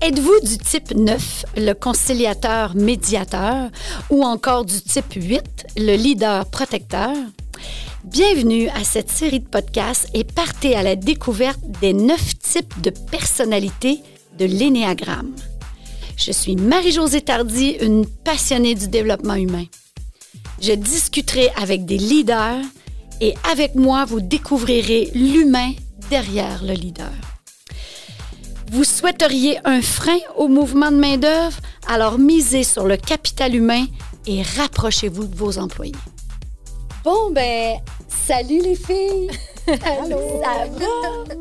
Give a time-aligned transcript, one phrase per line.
[0.00, 3.70] Êtes-vous du type 9, le conciliateur médiateur,
[4.10, 5.42] ou encore du type 8,
[5.76, 7.14] le leader protecteur?
[8.04, 12.90] Bienvenue à cette série de podcasts et partez à la découverte des neuf types de
[12.90, 14.00] personnalités
[14.38, 15.36] de l'énéagramme.
[16.16, 19.66] Je suis Marie-Josée Tardy, une passionnée du développement humain.
[20.60, 22.64] Je discuterai avec des leaders
[23.20, 25.72] et avec moi, vous découvrirez l'humain
[26.10, 27.12] derrière le leader.
[28.72, 31.58] Vous souhaiteriez un frein au mouvement de main-d'œuvre?
[31.88, 33.84] Alors misez sur le capital humain
[34.26, 35.92] et rapprochez-vous de vos employés.
[37.04, 37.76] Bon, ben,
[38.08, 39.30] salut les filles!
[39.66, 40.16] Allô!
[40.42, 41.34] Ça va?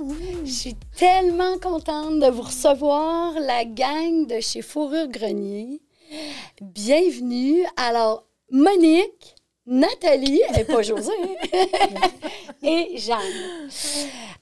[0.44, 5.80] Je suis tellement contente de vous recevoir, la gang de chez Fourrure Grenier.
[6.60, 7.64] Bienvenue.
[7.78, 9.36] Alors, Monique,
[9.68, 11.12] Nathalie, et pas José,
[12.64, 13.70] et Jeanne.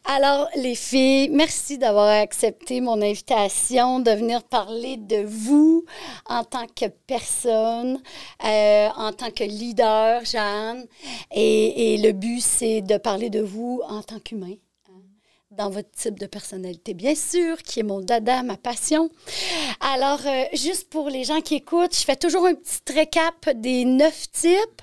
[0.06, 5.84] Alors, les filles, merci d'avoir accepté mon invitation de venir parler de vous
[6.26, 8.02] en tant que personne,
[8.46, 10.86] euh, en tant que leader, Jeanne.
[11.32, 14.56] Et, et le but, c'est de parler de vous en tant qu'humain
[15.60, 19.10] dans votre type de personnalité, bien sûr, qui est mon dada, ma passion.
[19.82, 23.84] Alors, euh, juste pour les gens qui écoutent, je fais toujours un petit récap des
[23.84, 24.82] neuf types.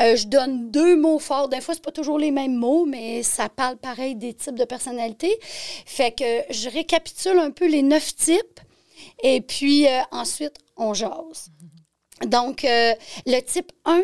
[0.00, 1.48] Euh, je donne deux mots forts.
[1.48, 4.64] Des fois, c'est pas toujours les mêmes mots, mais ça parle pareil des types de
[4.64, 5.38] personnalité.
[5.86, 8.60] Fait que je récapitule un peu les neuf types
[9.22, 11.52] et puis euh, ensuite, on jase.
[12.26, 14.02] Donc, le type 1,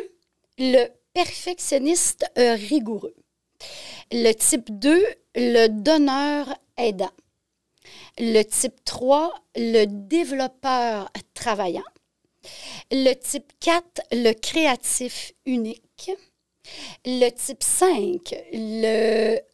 [0.58, 3.16] le perfectionniste rigoureux.
[4.12, 5.02] Le type 2,
[5.34, 7.12] le donneur aidant.
[8.18, 11.82] Le type 3, le développeur travaillant.
[12.91, 16.10] Le type 4, le créatif unique.
[17.04, 18.34] Le type 5,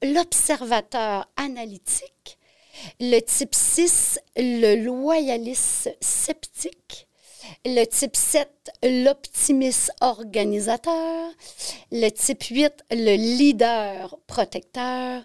[0.03, 2.39] l'observateur analytique.
[3.00, 7.09] Le type 6, le loyaliste sceptique.
[7.65, 8.48] Le type 7,
[8.83, 11.31] l'optimiste organisateur.
[11.91, 15.25] Le type 8, le leader protecteur.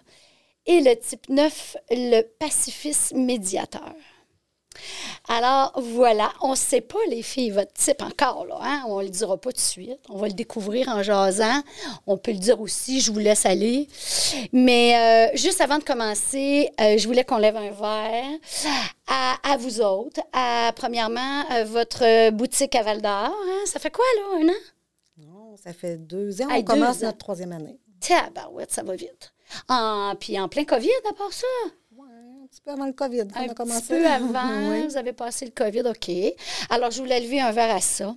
[0.66, 3.94] Et le type 9, le pacifiste médiateur.
[5.28, 8.82] Alors voilà, on ne sait pas les filles votre type encore là, hein?
[8.86, 11.62] on ne le dira pas tout de suite, on va le découvrir en jasant.
[12.06, 13.88] On peut le dire aussi, je vous laisse aller.
[14.52, 18.38] Mais euh, juste avant de commencer, euh, je voulais qu'on lève un verre
[19.08, 20.20] à, vous autres.
[20.32, 23.32] À, premièrement, euh, votre boutique à Val d'Or.
[23.32, 23.62] Hein?
[23.64, 24.58] Ça fait quoi là, un an?
[25.18, 26.48] Non, ça fait deux ans.
[26.50, 27.78] on commence notre troisième année.
[28.00, 29.32] Tabarouette, ça va vite.
[29.68, 31.46] Ah, puis en plein COVID, à part ça?
[32.46, 33.20] un petit peu avant le COVID.
[33.34, 36.10] Un petit peu avant, vous avez passé le COVID, OK.
[36.70, 38.14] Alors, je voulais lever un verre à ça.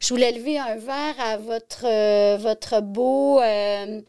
[0.00, 4.00] Je voulais lever un verre à votre, euh, votre beau, euh,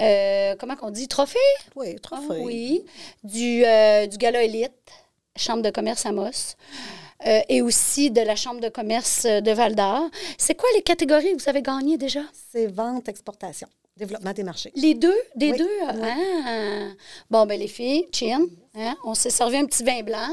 [0.00, 1.38] euh, comment qu'on dit, trophée?
[1.76, 2.40] Oui, trophée.
[2.40, 2.84] oui,
[3.22, 3.62] du,
[4.08, 4.72] du Gala Élite,
[5.36, 6.56] Chambre de commerce Amos.
[7.48, 10.08] et aussi de la Chambre de commerce de Val d'Or.
[10.38, 12.22] C'est quoi les catégories que vous avez gagnées déjà?
[12.50, 13.68] C'est vente, exportation.
[14.00, 14.72] Développement des marchés.
[14.76, 15.14] Les deux?
[15.36, 15.68] Des deux?
[15.86, 16.88] Ah.
[17.28, 20.30] Bon, ben les filles, chin, hein, on s'est servi un petit vin blanc.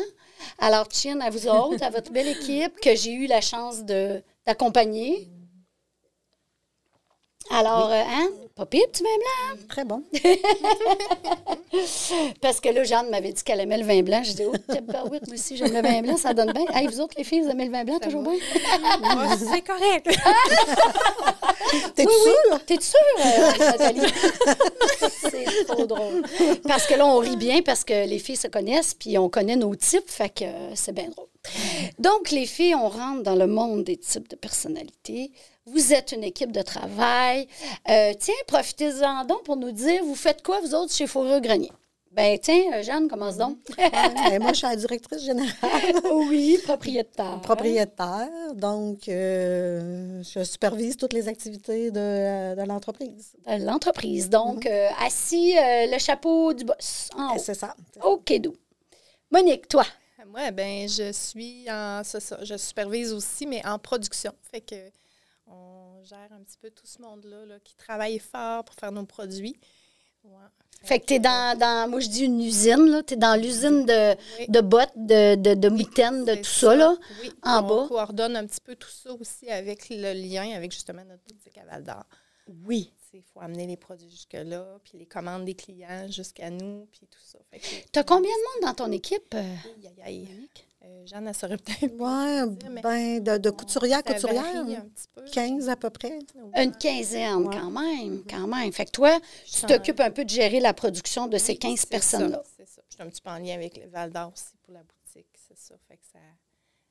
[0.57, 5.29] Alors, chin à vous autres, à votre belle équipe que j'ai eu la chance d'accompagner.
[7.51, 8.29] Alors, euh, hein?
[8.57, 9.59] Pas pire, petit vin blanc.
[9.69, 10.03] Très bon.
[12.41, 14.23] Parce que là, Jeanne m'avait dit qu'elle aimait le vin blanc.
[14.23, 16.65] J'ai dit, oh, oui, moi aussi, j'aime le vin blanc, ça donne bien.
[16.73, 18.33] Hey, vous autres, les filles, vous aimez le vin blanc toujours bien?
[19.37, 20.07] c'est correct.
[21.95, 22.59] T'es oui, sûre?
[22.65, 24.11] T'es sûre, euh, Nathalie?
[25.21, 26.23] c'est trop drôle.
[26.67, 29.55] Parce que là, on rit bien parce que les filles se connaissent, puis on connaît
[29.55, 31.27] nos types, fait que c'est bien drôle.
[31.99, 35.31] Donc, les filles, on rentre dans le monde des types de personnalités.
[35.67, 37.45] Vous êtes une équipe de travail.
[37.89, 41.71] Euh, tiens, profitez-en donc pour nous dire, vous faites quoi, vous autres, chez Fourreux Grenier?
[42.13, 43.57] Ben tiens, euh, Jeanne, commence donc.
[44.39, 45.51] moi, je suis la directrice générale.
[46.29, 47.41] oui, propriétaire.
[47.41, 48.29] Propriétaire.
[48.55, 53.33] Donc, euh, je supervise toutes les activités de, l'entreprise.
[53.45, 54.29] De l'entreprise.
[54.29, 55.05] Donc, mm-hmm.
[55.05, 57.09] assis, le chapeau du boss.
[57.37, 57.75] C'est ça.
[58.01, 58.53] OK, d'où.
[59.29, 59.85] Monique, toi?
[60.25, 62.03] Moi, ben, je suis en.
[62.03, 64.31] Ça, ça, je supervise aussi, mais en production.
[64.51, 64.75] Fait que
[65.47, 69.59] on gère un petit peu tout ce monde-là qui travaille fort pour faire nos produits.
[70.83, 73.85] Fait, que tu es dans, dans, moi je dis une usine, tu es dans l'usine
[73.85, 74.15] de,
[74.47, 77.31] de bottes, de, de, de mitaines, de tout ça, là, oui.
[77.43, 77.83] en on bas.
[77.83, 81.57] On coordonne un petit peu tout ça aussi avec le lien avec justement notre boutique
[81.57, 82.03] à Val d'Or.
[82.65, 82.91] Oui.
[83.13, 87.19] Il faut amener les produits jusque-là, puis les commandes des clients jusqu'à nous, puis tout
[87.23, 87.39] ça.
[87.91, 89.33] Tu as combien de monde dans ton équipe?
[89.33, 89.55] Euh,
[90.85, 91.93] euh, Jeanne, elle saurait peut-être.
[91.99, 94.65] Oui, ben, de, de couturière à couturière.
[95.33, 96.19] 15 à peu près.
[96.55, 98.71] Une quinzaine, quand même, quand même.
[98.71, 102.43] Fait que toi, tu t'occupes un peu de gérer la production de ces 15 personnes-là.
[102.57, 102.81] C'est ça.
[102.89, 105.27] Je suis un petit peu en lien avec le Val d'Or aussi pour la boutique.
[105.47, 105.75] c'est ça.
[105.87, 106.19] Fait que ça,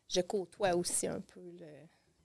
[0.09, 1.67] je côtoie aussi un peu le,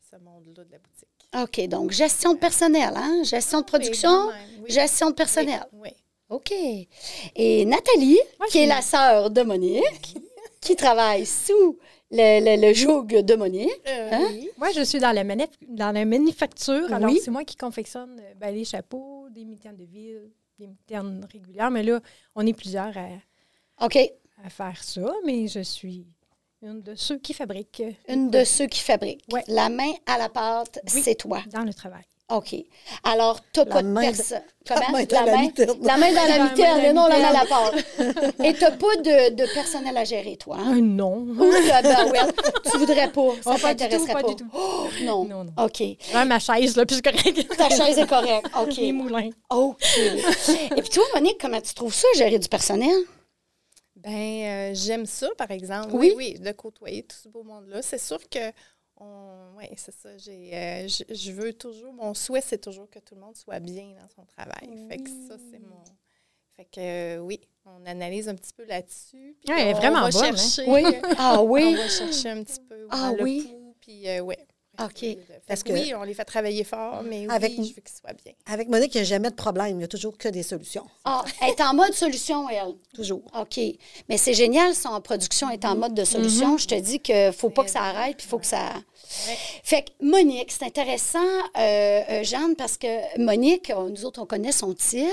[0.10, 1.08] ce monde-là de la boutique.
[1.42, 3.24] OK, donc gestion de personnel, hein?
[3.24, 4.72] Gestion de Oui, production, quand même, oui.
[4.72, 5.64] gestion de personnel.
[5.74, 5.96] Oui, oui.
[6.30, 6.52] OK.
[7.36, 10.18] Et Nathalie, Moi, qui est la sœur de Monique,
[10.62, 11.78] qui travaille sous
[12.12, 13.70] le, le, le joug de Monique.
[13.88, 14.28] Euh, Hein?
[14.32, 14.50] oui.
[14.58, 16.94] Moi, je suis dans la, manif- dans la manufacture.
[16.94, 17.20] Alors, Oui.
[17.24, 20.30] c'est moi qui confectionne euh, ben, les chapeaux, des mitaines de ville,
[20.60, 21.72] des mitaines régulières.
[21.72, 22.00] Mais là,
[22.36, 23.98] on est plusieurs à, OK.
[24.46, 25.12] à faire ça.
[25.26, 26.06] Mais je suis
[26.62, 29.24] une de ceux qui fabriquent Une de ceux qui fabriquent.
[29.34, 29.44] Ouais.
[29.48, 31.02] La main à la pâte, Oui.
[31.02, 31.42] c'est toi.
[31.52, 32.04] dans le travail.
[32.32, 32.56] OK.
[33.04, 34.42] Alors, tu n'as La pas de personne.
[34.70, 34.92] la Comment?
[34.92, 35.70] main dans la mitaine.
[35.82, 38.14] la main dans la main mitaine, dans la et non la main à la mitaine.
[38.14, 38.46] pâte.
[38.46, 40.58] Et tu n'as pas de, de personnel à gérer, toi.
[40.60, 40.74] Hein?
[40.74, 41.14] Ah, non.
[41.18, 41.52] Ou ben
[42.12, 42.20] ouais,
[42.72, 43.30] tu voudrais pas.
[43.42, 44.28] Ça Oh, pas du tout, t'intéresserait pas pas.
[44.30, 44.50] du tout.
[44.54, 45.26] Oh, non.
[45.26, 45.54] Non, non.
[45.66, 45.80] OK.
[45.80, 47.58] Ouais, ma chaise, là, puis c'est correct.
[47.58, 48.48] Ta chaise est correcte.
[48.62, 48.76] OK.
[48.78, 49.30] Les moulins.
[49.50, 49.98] OK.
[49.98, 52.96] Et puis toi, Monique, comment tu trouves ça, gérer du personnel?
[53.96, 55.90] Ben, euh, j'aime ça, par exemple.
[55.94, 56.14] Oui?
[56.16, 57.82] Oui, oui, de côtoyer tout ce beau monde-là.
[57.82, 58.40] C'est sûr que,
[59.02, 60.18] on, ouais, c'est ça.
[60.18, 63.60] J'ai, euh, je, je veux toujours, mon souhait, c'est toujours que tout le monde soit
[63.60, 64.88] bien dans son travail.
[64.90, 65.84] Fait que ça, c'est mon.
[66.56, 69.36] Fait que, euh, oui, on analyse un petit peu là-dessus.
[69.42, 70.38] puis Ouais, elle est on vraiment va bonne, hein?
[70.38, 70.84] chercher, Oui.
[71.18, 71.76] Ah On oui.
[71.76, 73.48] va chercher un petit peu Ah le oui?
[73.48, 74.38] pouls, puis euh, ouais.
[74.86, 75.00] OK.
[75.00, 75.18] Fait
[75.48, 78.14] Parce que oui, on les fait travailler fort, mais Avec- oui, je veux qu'ils soient
[78.24, 78.34] bien.
[78.46, 79.70] Avec Monique, il n'y a jamais de problème.
[79.72, 80.86] Il n'y a toujours que des solutions.
[81.06, 82.74] Ah, elle est en mode solution, elle.
[82.94, 83.22] Toujours.
[83.40, 83.60] OK.
[84.10, 86.58] Mais c'est génial, son production est en mode de solution.
[86.58, 88.74] Je te dis qu'il ne faut pas que ça arrête, puis il faut que ça.
[89.64, 91.20] Fait que Monique, c'est intéressant,
[91.58, 95.08] euh, euh, Jeanne, parce que Monique, on- nous autres, on connaît son type.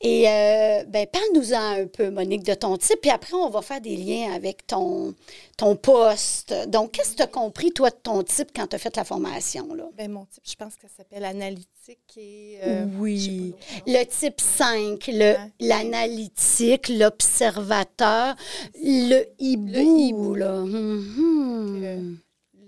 [0.00, 3.00] Et euh, ben, parle-nous-en un peu, Monique, de ton type.
[3.00, 5.14] Puis après, on va faire des liens avec ton,
[5.56, 6.54] ton poste.
[6.68, 9.04] Donc, qu'est-ce que tu as compris, toi, de ton type quand tu as fait la
[9.04, 9.74] formation?
[9.74, 9.84] Là?
[9.96, 12.58] Ben, mon type, je pense que ça s'appelle analytique et.
[12.62, 13.54] euh, Oui.
[13.86, 15.38] Le type 5, le- Ouais.
[15.60, 18.34] l'analytique, l'observateur,
[18.82, 19.72] le hibou.
[19.72, 20.34] Le hibou.
[20.34, 20.60] là.
[20.60, 22.18] Mhm.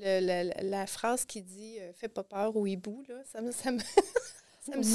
[0.04, 3.40] Euh, le- la, la phrase qui dit euh, Fais pas peur au hibou, là, ça
[3.40, 3.50] me.
[3.52, 3.78] Ça me.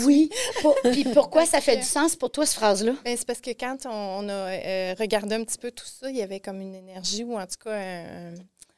[0.06, 0.30] Oui.
[0.62, 2.94] Pour- Puis pourquoi ça fait que- du sens pour toi, cette phrase-là?
[3.04, 3.90] Ben, c'est parce que quand on,
[4.26, 7.24] on a euh, regardé un petit peu tout ça, il y avait comme une énergie
[7.24, 8.34] ou en tout cas un,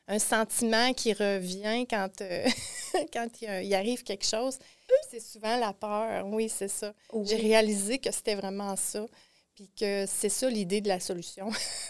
[0.08, 2.46] un sentiment qui revient quand, euh,
[3.14, 4.58] quand il, arrive quelque chose.
[5.10, 6.26] C'est souvent la peur.
[6.28, 6.94] Oui, c'est ça.
[7.24, 9.06] J'ai réalisé que c'était vraiment ça.
[9.56, 11.50] Puis que c'est ça l'idée de la solution.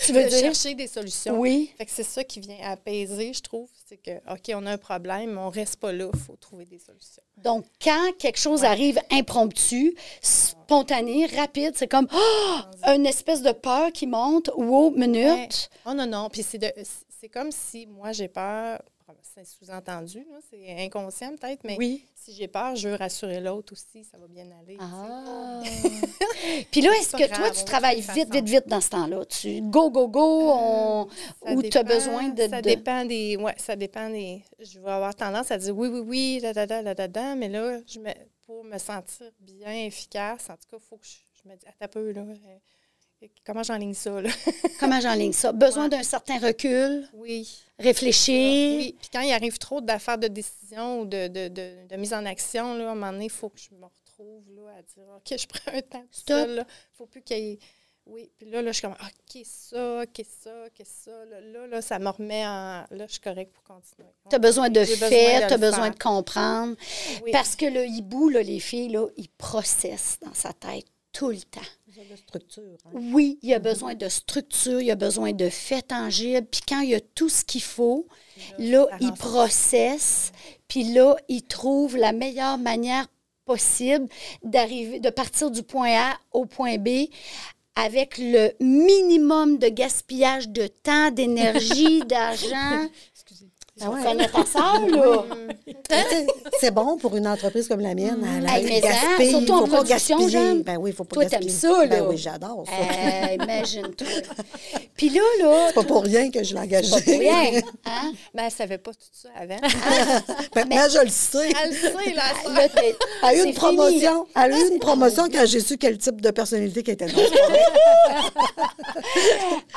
[0.00, 0.38] Tu veux de dire?
[0.40, 1.38] chercher des solutions.
[1.38, 1.70] Oui.
[1.76, 3.68] Fait que c'est ça qui vient apaiser, je trouve.
[3.86, 6.08] C'est que, OK, on a un problème, mais on reste pas là.
[6.12, 7.22] Il faut trouver des solutions.
[7.38, 12.94] Donc, quand quelque chose arrive impromptu, spontané, rapide, c'est comme Ah!
[12.94, 14.50] une espèce de peur qui monte.
[14.56, 15.70] Wow, minute.
[15.86, 16.28] Oh non, non.
[16.30, 16.72] Puis c'est de-
[17.20, 18.82] c'est comme si moi, j'ai peur.
[19.22, 22.04] C'est sous-entendu, c'est inconscient peut-être, mais Oui.
[22.14, 24.76] si j'ai peur, je veux rassurer l'autre aussi, ça va bien aller.
[24.80, 25.62] Ah.
[26.70, 29.24] Puis là, est-ce que toi, tu on va travailles vite, vite, vite dans ce temps-là?
[29.26, 31.08] Tu go, go, go, on...
[31.44, 32.48] Ça ou tu as besoin de...
[32.48, 33.36] Ça de- dépend des.
[33.36, 34.42] Ouais, ça dépend des.
[34.58, 37.34] Je vais avoir tendance à dire oui, oui, oui, da, da, da, da, da, da,
[37.34, 38.10] mais là, je me,
[38.46, 41.64] pour me sentir bien, efficace, en tout cas, il faut que je, je me dise,
[41.68, 42.22] attends un peu, là.
[43.44, 44.28] Comment j'enligne ça, là?
[44.80, 45.52] Comment j'enligne ça?
[45.52, 45.88] Besoin Ouais.
[45.90, 47.48] d'un certain recul, Oui.
[47.78, 48.76] réfléchir?
[48.78, 48.96] Oui.
[49.00, 52.24] Puis quand il arrive trop d'affaires de décision ou de, de, de, de mise en
[52.26, 55.08] action, là, à un moment donné, il faut que je me retrouve là, à dire
[55.16, 56.50] OK, je prends un temps tout seul.
[56.50, 57.58] Il ne faut plus qu'il y ait.
[58.04, 61.24] Oui, puis là, là, je suis comme OK, ça, OK, ça, OK, ça.
[61.26, 62.84] Là, là, là, ça me remet en.
[62.90, 64.08] Là, je suis correcte pour continuer.
[64.28, 65.04] Tu as besoin de de tu
[65.54, 65.94] as besoin faire.
[65.94, 66.74] de comprendre.
[67.22, 67.30] Oui.
[67.30, 71.38] Parce que le hibou, là, les filles, là, il processe dans sa tête tout le
[71.40, 71.60] temps.
[71.86, 72.62] Besoin de structure.
[72.86, 72.90] hein.
[73.12, 76.46] Oui, il y a besoin de structure, il y a besoin de faits tangibles.
[76.50, 78.06] Puis quand il y a tout ce qu'il faut,
[78.58, 80.32] là, il processe.
[80.68, 83.06] Puis là, il trouve la meilleure manière
[83.44, 84.08] possible
[84.42, 87.08] d'arriver, de partir du point A au point B
[87.74, 92.86] avec le minimum de gaspillage de temps, d'énergie, d'argent.
[93.84, 94.02] Ah ouais.
[94.02, 95.24] Connais ta sœur, là?
[95.90, 96.26] Sais,
[96.60, 98.24] C'est bon pour une entreprise comme la mienne.
[98.24, 100.28] Elle, Hey, mais gaspille, hein, surtout en production.
[100.28, 100.62] Jeanne.
[100.62, 101.58] Ben oui, il faut pas Toi, t'aimes gaspiller.
[101.74, 101.86] ça, là.
[101.86, 102.72] Ben oui, j'adore ça.
[102.72, 104.06] Euh, Imagine-toi.
[104.96, 106.90] Puis là, là, C'est pas pour rien que je l'ai engagée.
[106.90, 107.60] pas pour rien.
[107.84, 108.12] Hein?
[108.34, 109.56] Mais elle ne savait pas tout ça avant.
[110.56, 111.52] Maintenant, je le sais.
[111.62, 112.22] elle le sait, là.
[112.44, 112.52] ça.
[112.52, 114.24] Là, t'es- Elle a eu une promotion.
[114.24, 114.44] fini.
[114.44, 117.06] Elle a eu une promotion quand j'ai su quel type de personnalité qu'elle était.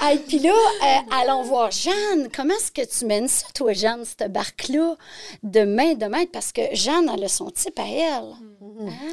[0.01, 2.29] Hey, puis là, euh, allons voir Jeanne.
[2.35, 4.95] Comment est-ce que tu mènes ça, toi, Jeanne, cette barque-là,
[5.43, 6.31] de main de maître?
[6.31, 8.33] Parce que Jeanne, elle a son type à elle.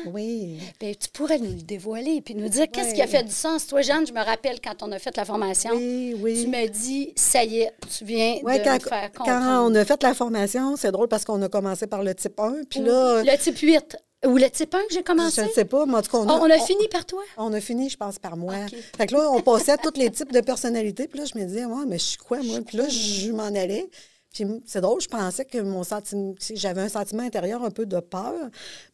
[0.06, 0.58] Oui.
[0.80, 3.66] Ben, tu pourrais nous le dévoiler puis nous dire qu'est-ce qui a fait du sens.
[3.66, 6.42] Toi, Jeanne, je me rappelle quand on a fait la formation, Oui, oui.
[6.42, 9.70] tu me dis, ça y est, tu viens Ouais, de quand, faire quand comprendre.
[9.70, 12.64] on a fait la formation, c'est drôle parce qu'on a commencé par le type 1,
[12.68, 13.96] puis là, Le type 8.
[14.24, 15.42] Ou le type 1 que j'ai commencé?
[15.42, 17.04] Je ne sais pas, mais en tout cas, on a, on a on- fini par
[17.04, 17.22] toi?
[17.36, 18.54] on a fini, je pense, par moi.
[18.70, 18.78] OK.
[18.96, 21.08] Fait que là, on passait à tous les types de personnalités.
[21.08, 22.60] Puis là, je me disais, ouais, mais je suis quoi, moi?
[22.64, 23.90] Puis là, je m'en allais.
[24.32, 28.00] Puis c'est drôle, je pensais que mon sentiment, j'avais un sentiment intérieur un peu de
[28.00, 28.32] peur,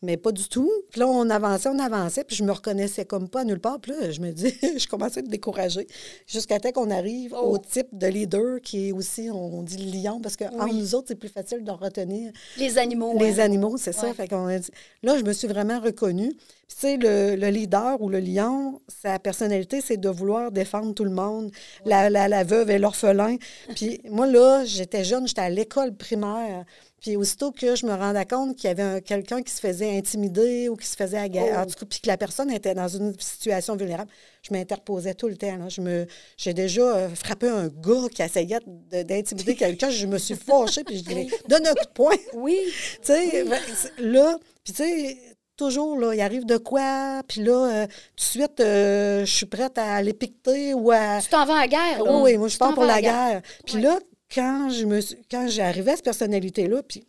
[0.02, 0.71] mais pas du tout.
[0.90, 3.78] Puis là, on avançait, on avançait, puis je me reconnaissais comme pas nulle part.
[3.80, 5.87] Puis là, je me dis, je commençais à être découragée.
[6.26, 7.52] Jusqu'à temps qu'on arrive Oh.
[7.54, 11.07] au type de leader qui est aussi, on dit le lion, parce qu'entre nous autres,
[11.09, 13.14] c'est plus facile de retenir Les animaux.
[13.18, 13.45] les hein?
[13.45, 14.12] animaux, c'est ça.
[14.14, 14.71] Fait qu'on a dit-
[15.04, 16.33] Là, je me suis vraiment reconnue.
[16.70, 21.10] Sais, le, le leader ou le lion, sa personnalité, c'est de vouloir défendre tout le
[21.10, 21.50] monde,
[21.87, 23.37] la, la, la veuve et l'orphelin.
[23.75, 26.64] Puis moi, là, j'étais jeune, j'étais à l'école primaire.
[27.00, 29.96] Puis aussitôt que je me rendais compte qu'il y avait un- quelqu'un qui se faisait
[29.96, 31.60] intimider ou qui se faisait agacer, Oh.
[31.60, 34.10] en tout cas, puis que la personne était dans une situation vulnérable,
[34.42, 35.56] je m'interposais tout le temps.
[35.56, 35.68] là.
[35.68, 36.06] Je me,
[36.37, 39.90] j'ai déjà euh, frappé un gars qui essayait de- d'intimider quelqu'un.
[39.90, 42.16] Je me suis fâchée, puis je dis, donne un coup de poing.
[42.34, 42.58] Oui.
[43.00, 45.18] Tu sais, ben, c'est- là, puis tu sais,
[45.58, 49.46] toujours, là, il arrive de quoi, puis là, euh, tout de suite, euh, je suis
[49.46, 51.20] prête à l'épiqueter ou à...
[51.20, 52.20] Tu t'en vas à la guerre, là.
[52.22, 53.42] Oui, moi, je pars pour la guerre.
[53.66, 53.98] Puis là,
[54.34, 57.04] quand je me suis- quand j'arrivais à cette personnalité-là, puis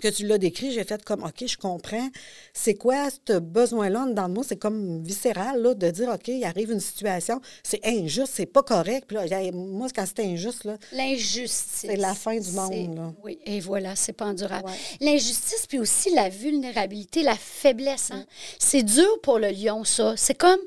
[0.00, 2.08] que tu l'as décrit, j'ai fait comme, OK, je comprends.
[2.52, 4.42] C'est quoi ce besoin-là dans le mot?
[4.42, 8.62] C'est comme viscéral, là, de dire, OK, il arrive une situation, c'est injuste, c'est pas
[8.62, 9.04] correct.
[9.06, 11.84] Puis là, moi, quand c'est injuste, là, L'injustice.
[11.86, 13.12] C'est la fin du monde, là.
[13.22, 14.66] Oui, et voilà, c'est pas endurable.
[14.68, 14.76] Ouais.
[15.00, 18.10] L'injustice, puis aussi la vulnérabilité, la faiblesse.
[18.12, 18.24] hein.
[18.58, 20.14] C'est dur pour le lion, ça.
[20.16, 20.60] C'est comme,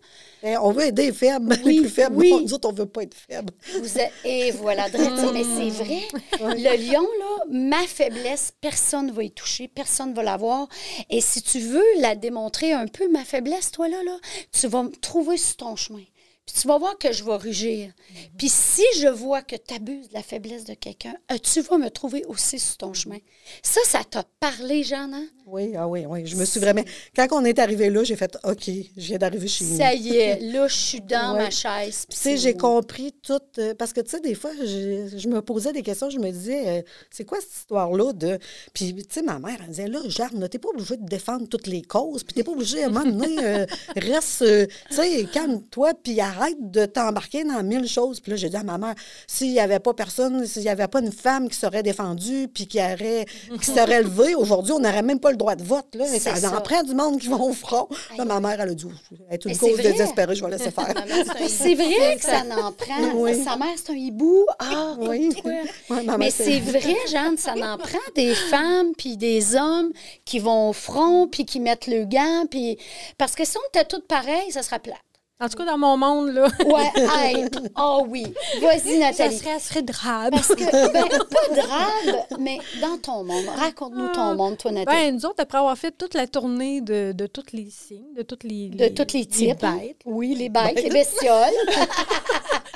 [0.44, 2.16] eh, on veut aider les faibles, Oui, les plus faibles.
[2.16, 2.32] oui.
[2.32, 3.54] Non, nous autres, on veut pas être faibles.
[3.80, 4.12] vous êtes...
[4.24, 6.02] Et voilà, Drette, mais c'est vrai.
[6.40, 10.68] Le lion, là, ma faiblesse, personne ne va y toucher, personne ne va la voir.
[11.10, 14.18] Et si tu veux la démontrer un peu, ma faiblesse, toi, là, là
[14.52, 16.04] tu vas me trouver sur ton chemin.
[16.46, 17.92] Puis tu vas voir que je vais rugir.
[18.38, 21.80] Puis si je vois que tu abuses de la faiblesse de quelqu'un, euh, tu vas
[21.80, 23.18] me trouver aussi sur ton chemin.
[23.64, 25.28] Ça, ça t'a parlé, Jeanne, hein?
[25.48, 26.26] Oui, ah oui, oui.
[26.26, 26.82] Je me suis vraiment.
[27.16, 29.78] Quand on est arrivé là, j'ai fait OK, je viens d'arriver chez nous.
[29.78, 31.44] Ça y est, là, je suis dans Ouais.
[31.44, 32.06] ma chaise.
[32.10, 33.38] Tu sais, j'ai compris tout.
[33.60, 36.32] euh, parce que, tu sais, des fois, je, je me posais des questions, je me
[36.32, 38.40] disais, euh, c'est quoi cette histoire-là de.
[38.74, 41.68] Puis, tu sais, ma mère, elle disait, là, Jeanne, t'es pas obligée de défendre toutes
[41.68, 43.66] les causes, puis t'es pas obligée, à un moment donné, euh,
[43.98, 44.44] reste,
[44.90, 48.20] tu sais, calme-toi, puis arrête de t'embarquer dans mille choses.
[48.20, 48.96] Puis là, j'ai dit à ma mère,
[49.28, 52.66] s'il n'y avait pas personne, s'il n'y avait pas une femme qui serait défendue, puis
[52.66, 53.26] qui, aurait,
[53.62, 55.94] qui serait levée, aujourd'hui, on n'aurait même pas le droit de vote.
[55.94, 56.06] Là.
[56.20, 56.56] Ça, ça.
[56.56, 57.88] en prend du monde qui vont au front.
[58.18, 58.86] Là, ma mère, elle a dit,
[59.30, 60.94] être une cause désespérée, je vais laisser faire.
[61.48, 63.14] C'est vrai que ça n'en prend.
[63.16, 63.44] Oui.
[63.44, 64.46] Sa mère, c'est un hibou.
[64.60, 65.30] Ah, Oui.
[65.90, 69.92] Ouais, maman, Mais c'est vrai, Jeanne, ça n'en prend des femmes puis des hommes
[70.24, 72.46] qui vont au front puis qui mettent le gant.
[72.50, 72.78] Puis...
[73.18, 74.98] Parce que si on était toutes pareilles, ça serait plate.
[75.42, 77.46] En tout cas, dans mon monde, là, Ouais, hey,
[77.78, 78.26] oh oui.
[78.62, 79.38] Vas-y, ça Nathalie.
[79.38, 80.32] serait, ça serait drabe.
[80.32, 83.46] Parce que, ben, pas drabe, mais dans ton monde.
[83.58, 84.98] Raconte-nous ton monde, toi, Nathalie.
[85.08, 88.22] Ben, nous autres, après avoir fait toute la tournée de, de tous les signes, de
[88.22, 89.62] toutes les, de tous les types.
[89.64, 89.78] hein?
[89.82, 91.52] bêtes, Oui, les bêtes, les bestioles.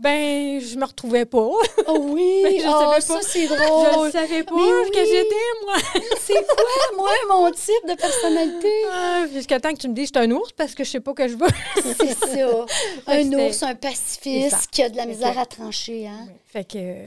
[0.00, 1.48] ben, je me retrouvais pas.
[1.86, 3.20] Oh oui, Ben, je oh, savais ça, pas.
[3.22, 4.10] c'est je drôle.
[4.12, 5.06] savais pas que oui.
[5.06, 5.74] j'étais, moi.
[6.20, 6.64] C'est quoi,
[6.96, 8.72] moi, mon type de personnalité?
[8.92, 10.90] Ah, Jusqu'à temps que tu me dises que je suis un ours parce que je
[10.90, 11.46] sais pas que je veux.
[11.96, 12.66] C'est ça.
[13.06, 14.60] Un ours, un pacifiste ça.
[14.70, 16.06] qui a de la misère à trancher.
[16.06, 16.28] Hein?
[16.46, 17.04] Fait que, euh,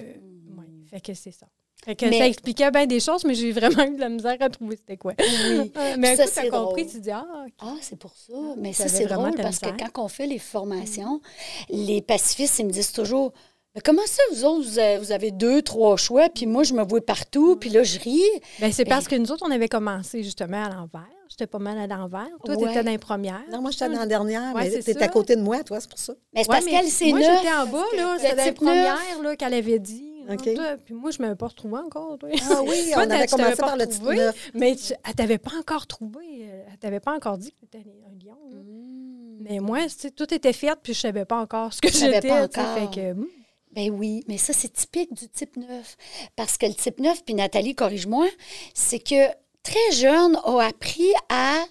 [0.57, 1.45] ouais, fait que c'est ça.
[1.83, 4.37] Fait que Mais- ça expliquait bien des choses, mais j'ai vraiment eu de la misère
[4.39, 5.13] à trouver c'était quoi.
[5.19, 5.71] Oui.
[5.97, 7.25] Mais Ça, écoute, c'est t'as compris, tu dis, ah.
[7.59, 8.33] Ah, c'est pour ça.
[8.57, 11.21] Mais ça, c'est vraiment drôle parce que quand on fait les formations,
[11.69, 13.33] les pacifistes, ils me disent toujours
[13.73, 16.99] Mais comment ça, vous autres, vous avez, deux, trois choix, puis moi, je me vois
[16.99, 18.21] partout, puis là, je ris.
[18.59, 21.07] Ben, c'est parce que nous autres, on avait commencé justement à l'envers.
[21.29, 22.27] J'étais pas mal à l'envers.
[22.43, 22.71] Toi, tu Ouais.
[22.71, 23.41] étais dans les premières.
[23.49, 25.05] Non, moi, j'étais dans la dernière, Ouais, mais ça.
[25.05, 26.13] à côté de moi, toi, c'est pour ça.
[26.33, 28.17] Mais c'est Ouais, parce qu'elle, c'est moi, j'étais en bas, là.
[28.19, 30.10] C'était premières là, qu'elle avait dit.
[30.31, 30.53] Là, OK.
[30.55, 30.77] toi.
[30.85, 32.29] Puis moi, je ne m'avais pas retrouvée encore, toi.
[32.49, 33.85] Ah oui, on avait commencé par le
[34.15, 34.51] neuf.
[34.53, 36.19] Mais tu, elle t'avait pas encore trouvé.
[36.41, 38.37] euh, Elle t'avait pas encore dit que tu étais un lion.
[38.49, 38.57] là.
[38.57, 39.37] Mm.
[39.41, 39.79] Mais moi,
[40.15, 42.21] tout était fait, puis je savais pas encore ce que j'étais.
[42.21, 43.27] Fait que, hum,
[43.73, 45.97] Ben oui, mais ça, c'est typique du type 9.
[46.35, 48.27] Parce que le type 9, puis Nathalie, corrige-moi,
[48.75, 49.27] c'est que
[49.63, 51.63] très jeune, a appris à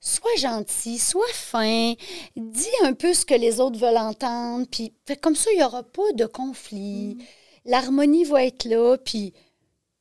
[0.00, 1.94] soit gentil, soit fin,
[2.36, 4.92] dis un peu ce que les autres veulent entendre, puis
[5.22, 7.16] comme ça, il n'y aura pas de conflit.
[7.64, 9.32] L'harmonie va être là, puis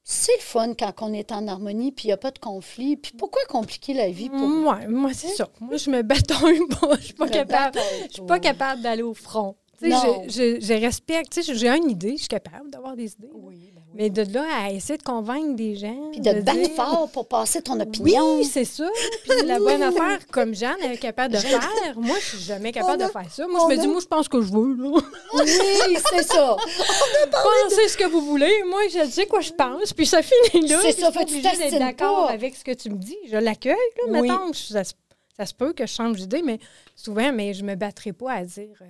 [0.04, 2.98] c'est le fun quand on est en harmonie, puis il n'y a pas de conflit.
[2.98, 4.40] Puis pourquoi compliquer la vie pour...
[4.42, 5.48] ouais, moi, c'est ça.
[5.62, 6.96] Moi, je me bataille pas.
[7.00, 7.80] Je suis pas capable.
[8.10, 8.40] Je suis pas.
[8.40, 9.56] capable d'aller au front.
[9.82, 9.88] Je,
[10.28, 11.42] je- je respecte.
[11.42, 13.30] J'ai une idée, je suis capable d'avoir des idées.
[13.34, 16.10] Oui, Mais de là à essayer de convaincre des gens.
[16.12, 18.38] Puis de te battre dire- fort pour passer ton opinion.
[18.38, 18.88] Oui, c'est ça.
[19.24, 21.62] Puis la bonne affaire, comme Jeanne est capable de faire,
[21.96, 23.48] moi, je suis jamais capable a- de faire ça.
[23.48, 24.76] Moi, je me a- dis, moi, je pense que je veux.
[24.76, 25.00] là.
[25.36, 26.56] Oui, c'est ça.
[27.32, 28.64] Pensez ce que vous voulez.
[28.68, 29.94] Moi, je sais quoi je pense.
[29.94, 30.80] Puis ça finit là.
[30.82, 33.18] C'est ça, je suis fait que tu t'astines d'accord avec ce que tu me dis.
[33.30, 33.76] Je l'accueille,
[34.08, 34.22] là, Oui.
[34.30, 34.54] mettons.
[34.54, 34.94] Ça, se-
[35.38, 36.60] ça se peut que je change d'idée, mais
[36.96, 38.70] souvent, mais je me battrai pas à dire...
[38.82, 38.86] euh,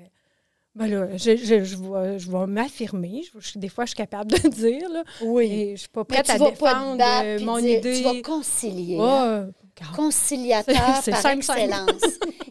[0.75, 3.21] ben là, je, je, je vais, je vais m'affirmer.
[3.39, 4.89] Je- des fois, je suis capable de dire.
[4.89, 5.45] Là, Oui.
[5.51, 7.97] Et je suis pas prête à défendre euh, mon dire- idée.
[7.97, 8.97] Tu vas concilier.
[8.99, 9.49] Hein.
[9.77, 9.95] regarde.
[9.95, 11.59] Conciliateur par simple, simple.
[11.59, 12.01] excellence.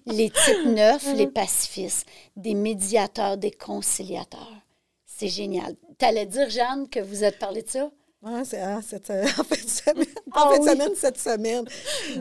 [0.07, 4.53] les types neufs, les pacifistes, des médiateurs, des conciliateurs.
[5.05, 5.75] C'est génial.
[5.99, 7.91] Tu allais dire, Jeanne, que vous êtes parlé de ça?
[8.25, 10.07] Ouais, c'est ah, cette, en fin de semaine.
[10.35, 10.71] Ah en fin de oui.
[10.71, 11.65] semaine, cette semaine.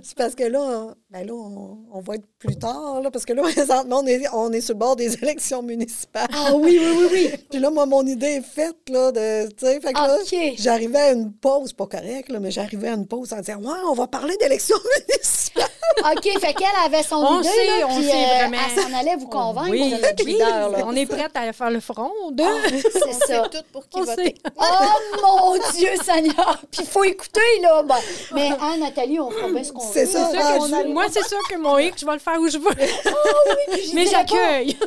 [0.03, 3.31] C'est parce que là, ben là on, on va être plus tard, là, parce que
[3.31, 6.27] là, présentement, on est, on est sur le bord des élections municipales.
[6.34, 7.31] Ah oui, oui, oui, oui.
[7.50, 10.53] Puis là, moi, mon idée est faite, là, de, tu sais, fait que là, OK.
[10.58, 13.79] j'arrivais à une pause, pas correct, là, mais j'arrivais à une pause en disant, ouais,
[13.88, 14.77] on va parler d'élections
[15.08, 15.67] municipales.
[16.00, 18.58] OK, fait qu'elle avait son On idée, sait, là, on puis sait euh, vraiment.
[18.75, 20.77] elle s'en allait vous convaincre Oui, de notre oui, leader, là.
[20.86, 22.12] on est prête à faire le front.
[22.31, 22.43] De...
[22.81, 23.25] C'est On ça.
[23.27, 24.24] sait tout pour qui On voter.
[24.24, 24.36] sait.
[24.58, 24.74] Oh
[25.22, 26.62] mon Dieu Seigneur!
[26.71, 27.83] Puis il faut écouter, là.
[27.83, 27.95] Ben,
[28.33, 30.05] mais hein, Nathalie, on fera bien ce qu'on veut.
[30.05, 30.29] Ça,
[30.60, 32.71] on moi, c'est sûr que mon X, je vais le faire où je veux.
[32.71, 34.71] Je Mais j'accueille.
[34.71, 34.77] Si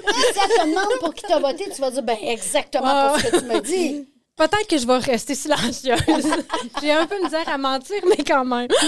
[0.43, 3.13] elle te demande pour qui t'as voté, tu vas dire ben exactement Ah.
[3.13, 4.09] pour ce que tu me dis.
[4.37, 5.99] Peut-être que je vais rester silencieuse.
[6.83, 8.67] J'ai un peu misère à mentir, mais quand même.
[8.69, 8.87] tu,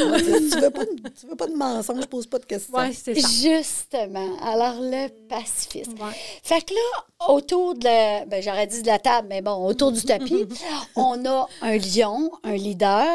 [0.61, 2.75] veux pas, de- tu veux pas de mensonge, je pose pas de questions.
[2.77, 3.29] Ouais, c'est ça.
[3.29, 4.37] Justement.
[4.43, 5.93] Alors, le pacifisme.
[6.01, 6.13] Ouais.
[6.43, 8.25] Fait que là, autour de la.
[8.27, 10.47] Ben, j'aurais dit de la table, mais bon, autour du tapis,
[10.97, 13.07] on a un lion, un leader.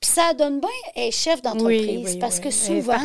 [0.00, 2.16] Puis ça donne bien être chef d'entreprise.
[2.20, 2.98] parce que souvent.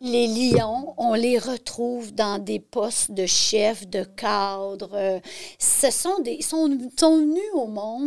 [0.00, 4.90] Les lions, on les retrouve dans des postes de chef, de cadre.
[4.94, 5.20] Euh,
[5.58, 7.97] Ce sont des, ils sont, sont venus au monde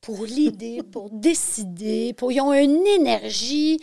[0.00, 3.78] pour l'idée, pour décider, pour, ils ont une énergie,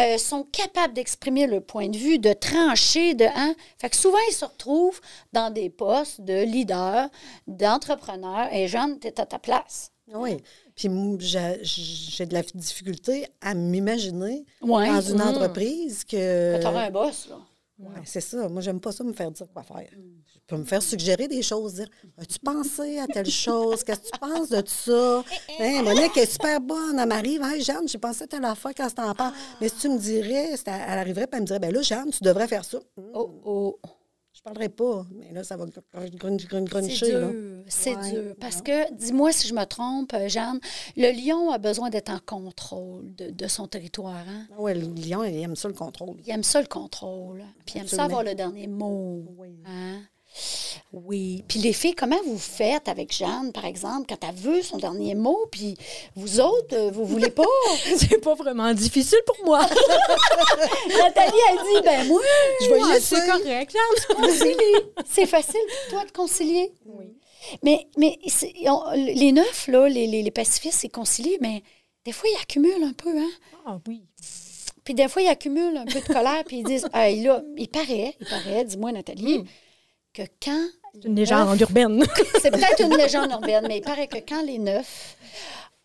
[0.00, 3.54] euh, sont capables d'exprimer le point de vue, de trancher, de hein.
[3.78, 5.00] Fait que souvent ils se retrouvent
[5.32, 7.08] dans des postes de leader,
[7.46, 8.48] d'entrepreneur.
[8.52, 9.90] Et Jeanne, t'es à ta place.
[10.14, 10.36] Oui.
[10.76, 10.88] Puis
[11.20, 14.86] j'ai de la difficulté à m'imaginer Ouais.
[14.88, 15.28] dans une Mm.
[15.28, 16.60] entreprise que.
[16.60, 17.38] Tu un boss, là.
[17.78, 18.48] Ouais, c'est ça.
[18.48, 19.86] Moi, j'aime pas ça me faire dire quoi faire.
[19.92, 21.88] Je peux me faire suggérer des choses, dire
[22.18, 23.82] As-tu pensé à telle chose?
[23.84, 25.24] Qu'est-ce que tu penses de ça?
[25.60, 26.98] Hein, Monique est super bonne.
[26.98, 29.34] Elle m'arrive Hey, Jeanne, j'ai pensé à telle affaire quand t'en parles.
[29.60, 32.22] Mais si tu me dirais, elle arriverait et elle me dirait Ben là, Jeanne, tu
[32.22, 32.78] devrais faire ça.
[32.96, 33.78] Hum, Oh, oh.
[34.32, 35.06] Je parlerai pas.
[35.14, 36.96] Mais là, ça va gruncher.
[36.98, 37.32] C'est dur,
[37.66, 38.34] c'est Ouais, dur.
[38.38, 40.60] Parce que, dis-moi si je me trompe, euh, Jeanne,
[40.94, 44.14] le lion a besoin d'être en contrôle de, de son territoire.
[44.28, 44.46] Hein?
[44.58, 46.18] Oui, le lion, il aime ça, le contrôle.
[46.24, 47.42] Il aime ça, le contrôle.
[47.64, 49.24] Puis il aime ça avoir le dernier mot.
[49.38, 49.56] Oui.
[49.64, 50.02] Hein?
[50.92, 51.44] Oui.
[51.48, 55.14] Puis les filles, comment vous faites avec Jeanne, par exemple, quand elle veut son dernier
[55.14, 55.76] mot, puis
[56.14, 57.44] vous autres, euh, vous voulez pas?
[57.96, 59.60] C'est pas vraiment difficile pour moi.
[60.98, 62.20] Nathalie, elle dit, ben moi,
[62.60, 63.72] Je vais c'est correct.
[63.72, 65.04] Jeanne.
[65.08, 66.72] C'est facile pour toi de concilier?
[66.86, 67.06] Oui.
[67.62, 68.18] Mais, mais
[68.68, 71.62] on- les neufs, là, les, les, les pacifistes, c'est concilier, mais
[72.04, 73.30] des fois, ils accumulent un peu, hein?
[73.66, 74.02] Ah oui.
[74.84, 77.68] Puis des fois, ils accumulent un peu de colère, puis ils disent, Hey, là, il
[77.68, 79.44] paraît, il paraît, dis-moi, Nathalie,
[80.16, 80.66] que quand...
[80.94, 82.04] C'est une légende urbaine.
[82.40, 85.16] C'est peut-être une légende urbaine, mais il paraît que quand les neufs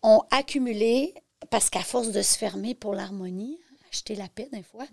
[0.02, 1.14] ont accumulé,
[1.50, 3.58] parce qu'à force de se fermer pour l'harmonie,
[3.90, 4.86] acheter la paix des fois,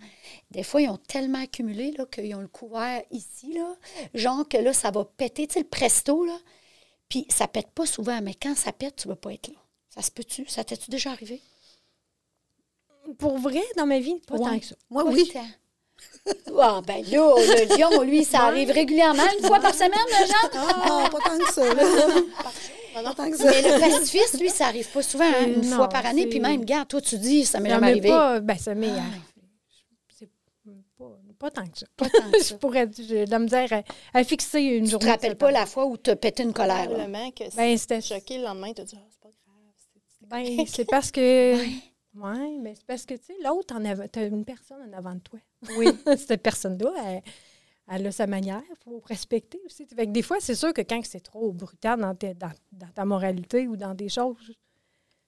[0.50, 3.74] des fois, ils ont tellement accumulé là, qu'ils ont le couvert ici, là,
[4.14, 6.36] genre que là, ça va péter, tu sais, le presto, là.
[7.08, 9.54] Puis ça pète pas souvent, mais quand ça pète, tu vas pas être là.
[9.88, 10.46] Ça se peut-tu?
[10.48, 11.40] Ça t'es-tu déjà arrivé?
[13.18, 14.50] Pour vrai, dans ma vie, pas Ouais.
[14.50, 14.76] tant que ça.
[14.90, 15.30] Moi, Pas oui.
[15.32, 15.46] tant.
[16.58, 20.60] Ah, ben là, le lion, lui, ça arrive régulièrement, une fois par semaine, le Jean?
[20.84, 21.74] Ah, pas tant que ça.
[21.74, 21.82] là.
[23.02, 23.44] Pas tant que ça.
[23.50, 26.26] Mais le pacifiste, lui, ça arrive pas souvent, hein, une Non, fois par année.
[26.26, 28.08] Puis même, regarde, toi, tu dis, ça m'est Ça jamais m'est arrivé.
[28.10, 29.20] Pas, ben, ça m'est arrivé.
[30.18, 30.28] C'est
[30.98, 31.04] pas,
[31.38, 31.86] pas tant que ça.
[31.96, 32.58] Pas tant que je ça.
[32.58, 35.06] pourrais, j'ai de la misère à, à fixer une Tu te journée.
[35.06, 36.86] de rappelles cette pas la fois où tu as pété une colère, là?
[36.88, 39.30] Probablement que Ben, c'était- tu choqué le lendemain, tu as dit Ah, c'est pas
[40.28, 40.44] grave.
[40.44, 41.54] Ben, c'est parce que.
[42.14, 45.20] Oui, mais c'est parce que, tu sais, l'autre, avant, t'as une personne en avant de
[45.20, 45.38] toi.
[45.76, 45.86] Oui.
[46.18, 47.22] Cette personne-là, elle,
[47.88, 49.86] elle a sa manière, il faut respecter aussi.
[49.86, 52.88] Fait que des fois, c'est sûr que quand c'est trop brutal dans, tes- dans, dans
[52.88, 54.36] ta moralité ou dans des choses,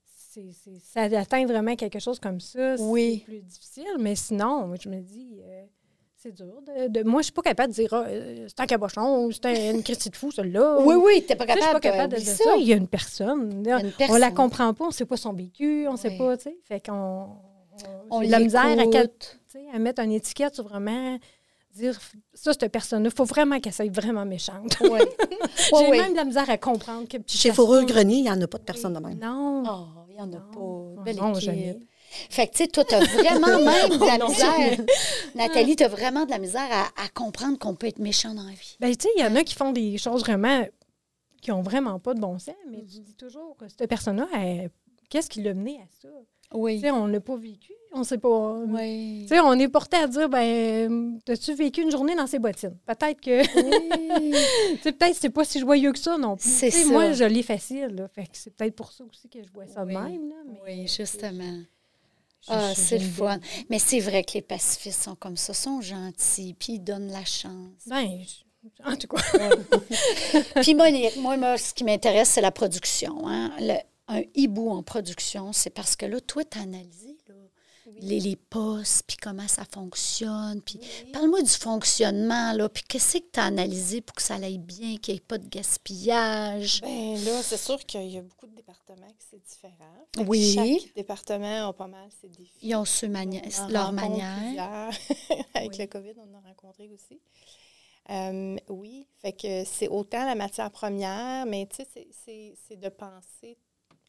[0.05, 3.18] c'est, ça atteint vraiment quelque chose comme ça, Oui.
[3.18, 3.97] c'est plus difficile.
[3.99, 5.64] Mais sinon, je me dis, euh,
[6.22, 6.46] c'est dur.
[6.66, 9.46] De, de- moi, je suis pas capable de dire, Ah, euh, c'est un cabochon c'est
[9.46, 10.78] un- une critique de fou, celle-là.
[10.80, 12.44] Oui, oui, t'es pas je suis capable, pas capable de dire ça.
[12.44, 12.56] ça.
[12.56, 13.52] Il y a une personne.
[13.52, 14.35] une On la personne.
[14.35, 16.18] comprend pas, on sait pas son vécu, on sait Oui.
[16.18, 16.56] pas, tu sais.
[16.64, 17.28] Fait qu'on
[18.11, 18.62] On de la misère
[19.74, 21.18] à, mettre une étiquette sur vraiment
[21.74, 21.98] dire
[22.35, 24.76] ça, cette personne-là, il faut vraiment qu'elle soit vraiment méchante.
[24.82, 25.00] Oui.
[25.56, 25.98] J'ai oui.
[25.98, 27.16] même de la misère à comprendre que.
[27.26, 29.18] Chez peut- Grenier, il n'y en a pas de personne de même.
[29.18, 29.62] Non.
[29.66, 31.02] Oh, il n'y en a Non, pas.
[31.04, 31.44] Belle non, équipe.
[31.44, 31.78] jamais.
[32.31, 34.79] Fait que, tu sais, toi, tu as vraiment même de la Non, misère.
[35.35, 38.44] Nathalie, tu as vraiment de la misère à, à comprendre qu'on peut être méchant dans
[38.44, 38.77] la vie.
[38.81, 40.64] Ben, tu sais, il y en a qui font des choses vraiment
[41.40, 43.05] qui ont vraiment pas de bon sens, mais tu Mhm.
[43.05, 44.27] dis toujours que cette personne-là,
[45.11, 46.09] qu'est-ce qui l'a mené à ça?
[46.53, 46.79] Tu Oui.
[46.81, 48.59] sais, on l'a pas vécu, on sait pas.
[48.68, 49.22] Oui.
[49.22, 52.77] Tu sais, on est porté à dire, ben, as-tu vécu une journée dans ses bottines?
[52.87, 54.33] Peut-être que, Oui.
[54.77, 56.48] tu sais, peut-être que c'est pas si joyeux que ça non plus.
[56.48, 56.85] C'est Tu.
[56.85, 58.07] Moi, je l'ai facile, là.
[58.09, 60.37] Fait que c'est peut-être pour ça aussi que je vois ça de même, là.
[60.46, 61.59] Mais Oui, justement.
[62.48, 63.38] Ah, c'est le fun.
[63.70, 67.24] Mais c'est vrai que les pacifistes sont comme ça, sont gentils, puis ils donnent la
[67.24, 67.83] chance.
[67.87, 68.20] Ben,
[68.85, 69.22] en tout cas.
[70.62, 70.88] Puis moi,
[71.37, 73.26] moi, ce qui m'intéresse, c'est la production.
[73.28, 73.52] Hein?
[73.61, 73.78] Le-
[74.09, 77.12] un hibou en production, c'est parce que là, toi, tu analysé
[78.00, 80.61] les, les postes, puis comment ça fonctionne.
[80.62, 80.78] Puis
[81.12, 84.96] parle-moi du fonctionnement, là, puis qu'est-ce que tu as analysé pour que ça aille bien,
[84.96, 86.81] qu'il n'y ait pas de gaspillage?
[86.81, 90.07] Ben là, c'est sûr qu'il y a beaucoup de départements qui c'est différent.
[90.16, 90.52] Fait Oui.
[90.55, 92.52] Chaque département a pas mal ses défis.
[92.62, 94.90] Ils ont ce mani- On en leur manière.
[95.55, 95.78] Avec Oui.
[95.78, 97.20] le COVID, on en a rencontré aussi.
[98.11, 103.57] Euh, oui, fait que c'est autant la matière première, mais tu sais, c'est de penser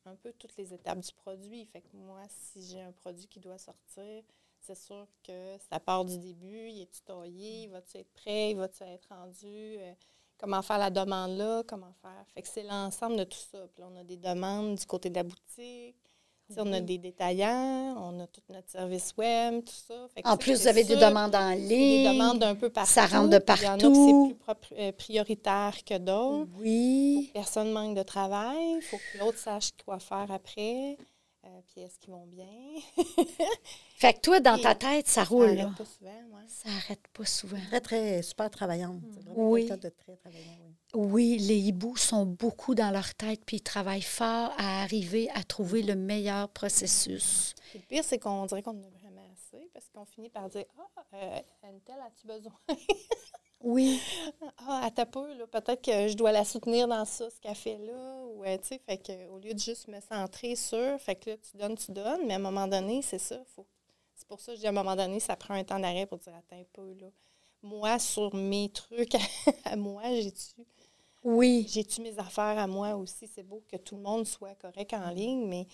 [0.06, 1.66] un peu toutes les étapes du produit.
[1.66, 4.24] Fait que moi, si j'ai un produit qui doit sortir,
[4.60, 6.70] c'est sûr que ça part du début.
[6.70, 7.68] Il est-tu taillé?
[7.68, 8.54] Va-tu être prêt?
[8.54, 9.78] Va-tu être rendu?
[9.78, 9.94] Euh,
[10.38, 11.64] comment faire la demande là?
[11.68, 12.26] Comment faire?
[12.34, 13.68] Fait que c'est l'ensemble de tout ça.
[13.74, 15.98] Puis on a des demandes du côté de la boutique.
[16.58, 19.94] On a des détaillants, on a tout notre service web, tout ça.
[20.14, 22.04] Fait que, En plus, vous avez des demandes en ligne.
[22.04, 22.92] Des demandes d'un peu partout.
[22.92, 23.90] Ça rentre de puis Il y en a partout.
[23.92, 26.50] que c'est plus propre- euh, prioritaire que d'autres.
[26.60, 27.32] Oui.
[27.34, 28.76] Personne manque de travail.
[28.78, 30.98] Il faut que l'autre sache quoi faire après.
[31.54, 32.48] Euh, puis est-ce qu'ils vont bien?
[33.98, 35.46] Fait que toi, dans ta tête, ça Ça roule.
[35.50, 35.74] arrête là.
[35.78, 36.44] pas souvent, ouais.
[36.48, 37.58] Ça arrête pas souvent.
[37.68, 39.02] Très, très, super travaillante.
[39.14, 39.66] C'est vraiment Oui.
[39.70, 40.74] de très travaillant, oui.
[40.96, 45.44] Oui, les hiboux sont beaucoup dans leur tête, puis ils travaillent fort à arriver à
[45.44, 47.56] trouver le meilleur processus.
[47.74, 50.66] Le pire, c'est qu'on dirait qu'on en a vraiment assez parce qu'on finit par dire
[50.78, 51.40] Ah, euh,
[51.72, 52.54] une telle, as-tu besoin?
[53.64, 54.00] Oui.
[54.68, 57.56] Ah, à ta peu, là, peut-être que je dois la soutenir dans ça, ce qu'elle
[57.56, 58.26] fait là.
[58.28, 61.32] Ou, euh, tu sais, fait que, au lieu de juste me centrer sur, fait que
[61.32, 63.40] là, tu donnes, tu donnes, mais à un moment donné, c'est ça.
[63.56, 63.66] Faut,
[64.16, 66.06] c'est pour ça que je dis à un moment donné, ça prend un temps d'arrêt
[66.06, 67.08] pour dire, attends un peu, là.
[67.62, 69.16] Moi, sur mes trucs
[69.66, 70.66] à, moi, j'ai-tu,
[71.24, 71.66] Oui.
[71.70, 73.28] j'ai-tu mes affaires à moi aussi?
[73.34, 75.68] C'est beau que tout le monde soit correct en ligne, mais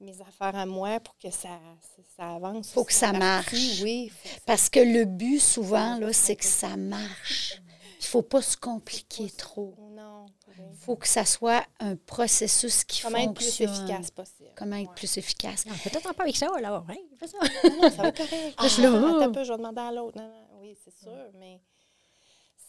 [0.00, 1.48] mes affaires à moi pour que ça,
[1.80, 2.70] ça, ça avance.
[2.72, 3.80] Faut que ça marche.
[3.82, 4.08] Oui.
[4.10, 7.60] faut que ça- Parce que le but, souvent, là, c'est que ça marche.
[8.00, 9.74] Il faut pas se compliquer trop.
[9.92, 10.26] Non.
[10.48, 10.54] oui.
[10.72, 13.70] Il faut que ça soit un processus qui Comment être plus fonctionne.
[13.70, 14.50] efficace possible.
[14.56, 14.94] Comment être Ouais.
[14.94, 15.64] plus efficace.
[15.66, 16.84] Non, Peut-être pas avec ça, alors.
[16.90, 16.96] Hein?
[17.18, 17.38] Fais ça.
[17.64, 18.58] Non, non, ça va correct.
[18.62, 18.90] je suis là.
[18.92, 20.18] Ah, attends un peu, je vais demander à l'autre.
[20.18, 21.60] Non, non, oui, c'est sûr, mais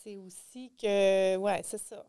[0.03, 2.05] c'est aussi que, ouais, c'est ça.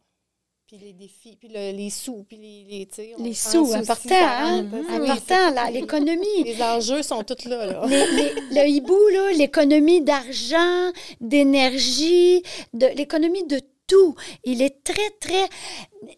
[0.69, 4.09] Puis les défis, puis le- les sous, puis les, les, tu sais, Les sous, important,
[4.21, 4.67] hein?
[4.73, 6.43] oui, Important, là, l'économie.
[6.45, 7.87] Les enjeux sont tous là, là.
[7.87, 12.43] Les- les- le hibou, là, l'économie d'argent, d'énergie,
[12.75, 14.15] de l'économie de tout.
[14.45, 15.49] Il est très, très.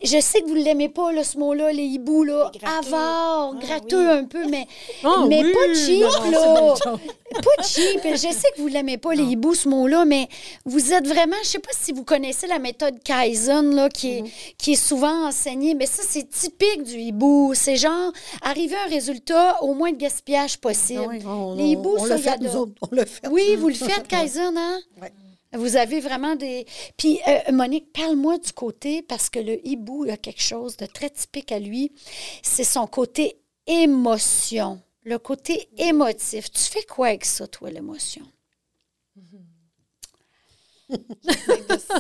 [0.03, 2.51] Je sais que vous ne l'aimez pas, là, ce mot-là, les hiboux, là.
[2.55, 2.89] Gratteux.
[2.89, 4.19] Avare, Ah, gratteux oui.
[4.19, 4.67] un peu, mais,
[5.05, 6.75] Ah mais oui, pas cheap, là.
[6.85, 8.01] Pas cheap.
[8.05, 10.29] Je sais que vous ne l'aimez pas, les hiboux, ce mot-là, mais
[10.65, 11.37] vous êtes vraiment.
[11.43, 14.25] Je ne sais pas si vous connaissez la méthode Kaizen, là, qui, est,
[14.59, 17.53] qui est souvent enseignée, mais ça, c'est typique du hibou.
[17.55, 21.07] C'est genre arriver à un résultat au moins de gaspillage possible.
[21.09, 22.73] Oui, on, Les hiboux, on ça, a fait, nous autres.
[22.83, 23.27] On l'a fait.
[23.29, 24.81] Oui, vous le faites, Kaizen, hein?
[25.01, 25.13] Ouais.
[25.53, 26.67] Vous avez vraiment des.
[26.97, 30.87] Puis, euh, Monique, parle-moi du côté, parce que le hibou, il a quelque chose de
[30.87, 31.93] très typique à lui.
[32.43, 36.51] C'est son côté émotion, le côté émotif.
[36.51, 38.27] Tu fais quoi avec ça, toi, l'émotion?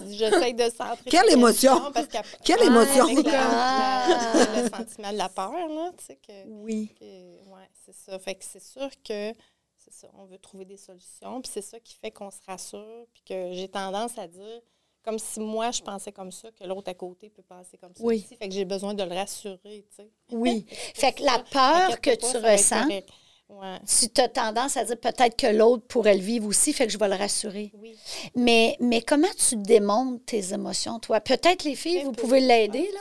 [0.09, 1.11] J'essaie de- de centrer.
[1.11, 1.93] Quelle émotion?
[1.93, 2.07] parce
[2.45, 3.07] Quelle Ouais, émotion?
[3.33, 4.07] Ah.
[4.35, 6.33] la- le sentiment de la peur, là, tu sais, que.
[6.49, 6.95] Oui.
[7.01, 8.19] Oui, c'est ça.
[8.19, 9.33] Fait que c'est sûr que
[9.91, 11.41] c'est ça, on veut trouver des solutions.
[11.41, 13.07] Puis c'est ça qui fait qu'on se rassure.
[13.13, 14.61] Puis que j'ai tendance à dire,
[15.03, 18.03] comme si moi je pensais comme ça, que l'autre à côté peut penser comme ça
[18.03, 18.25] Oui.
[18.27, 18.37] aussi.
[18.37, 19.59] Fait que j'ai besoin de le rassurer,
[19.91, 20.11] tu sais.
[20.33, 20.67] Oui.
[20.95, 22.89] Fait que la peur que tu ressens.
[23.51, 23.79] Ouais.
[24.15, 26.99] tu as tendance à dire peut-être que l'autre pourrait le vivre aussi, fait que je
[26.99, 27.73] vais le rassurer.
[27.81, 27.97] Oui.
[28.35, 31.19] Mais, mais comment tu démontres tes émotions, toi?
[31.23, 32.21] Peut-être les filles, Très vous peu.
[32.21, 33.01] pouvez l'aider, là?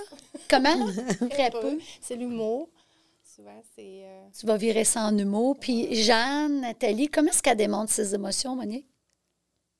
[0.49, 0.85] Comment?
[1.31, 1.59] Très Peu.
[1.59, 1.79] peu.
[1.99, 2.69] C'est l'humour.
[3.37, 4.01] Souvent, c'est.
[4.03, 5.57] euh, Tu vas virer ça en humour.
[5.59, 8.87] Puis Jeanne, Nathalie, comment est-ce qu'elle démontre ses émotions, Monique?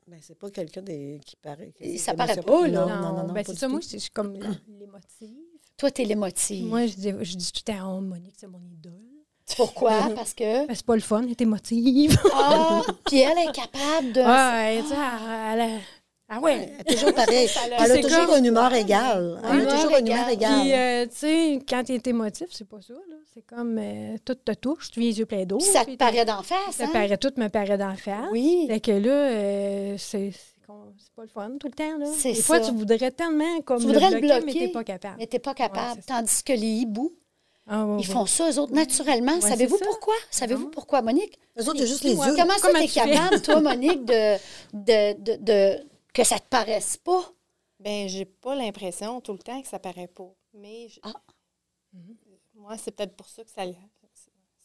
[0.07, 1.73] Ben, c'est pas quelqu'un des- qui paraît.
[1.97, 2.85] ça paraît pas, là.
[2.85, 4.33] Non, non, non, non, ben, c'est ça, moi, je suis comme
[4.79, 5.35] l'émotive.
[5.75, 6.65] Toi, t'es l'émotive.
[6.67, 8.93] Moi, je dis, je dis tout temps, oh, Monique, c'est mon idole.
[9.57, 10.09] Pourquoi?
[10.15, 10.65] Parce que...
[10.67, 12.17] Ben, c'est pas le fun, elle est émotive.
[12.33, 12.81] Ah!
[13.05, 14.21] Puis elle est capable de...
[14.21, 15.81] Ouais, tu sais, elle, elle-
[16.29, 16.73] Ah ouais.
[16.85, 17.47] Elle est toujours l'a- Elle
[17.79, 19.39] a C'est toujours comme- une humeur égale.
[19.45, 20.59] Elle Humeur a toujours une humeur égale.
[20.61, 22.93] Puis, euh, tu sais, quand tu es émotif, c'est pas ça.
[22.93, 23.15] là.
[23.33, 25.57] C'est comme euh, tout te touche, tu viens les yeux pleins d'eau.
[25.57, 26.89] Puis ça te puis paraît d'en face, Ça hein?
[26.91, 28.27] paraît, tout me paraît d'en face.
[28.31, 28.65] Oui.
[28.67, 31.97] Fait que là, euh, c'est c'est con- c'est pas le fun tout le temps.
[31.97, 32.07] Là.
[32.17, 32.69] C'est Des fois, ça.
[32.69, 34.59] tu voudrais tellement comme Tu voudrais le bloquer, mais bloquer.
[34.59, 35.15] t'es pas capable.
[35.19, 35.87] Mais t'es pas capable.
[35.91, 36.19] Ouais, c'est ça.
[36.19, 37.13] Tandis que les hiboux,
[37.69, 39.39] Ah, ils font ça, eux autres, naturellement.
[39.39, 40.15] Savez-vous pourquoi?
[40.31, 40.69] Savez-vous Non.
[40.71, 41.37] pourquoi, Monique?
[41.59, 42.17] Eux autres, il y a juste les yeux.
[42.17, 44.35] Comment ça, Comment t'es capable, toi, Monique, de,
[44.73, 45.79] de, de, de-
[46.17, 47.31] que ça te paraisse pas?
[47.79, 50.29] Ben, j'ai pas l'impression tout le temps que ça paraît pas.
[50.53, 51.13] Mais je- Ah.
[52.55, 53.61] moi, c'est peut-être pour ça que ça.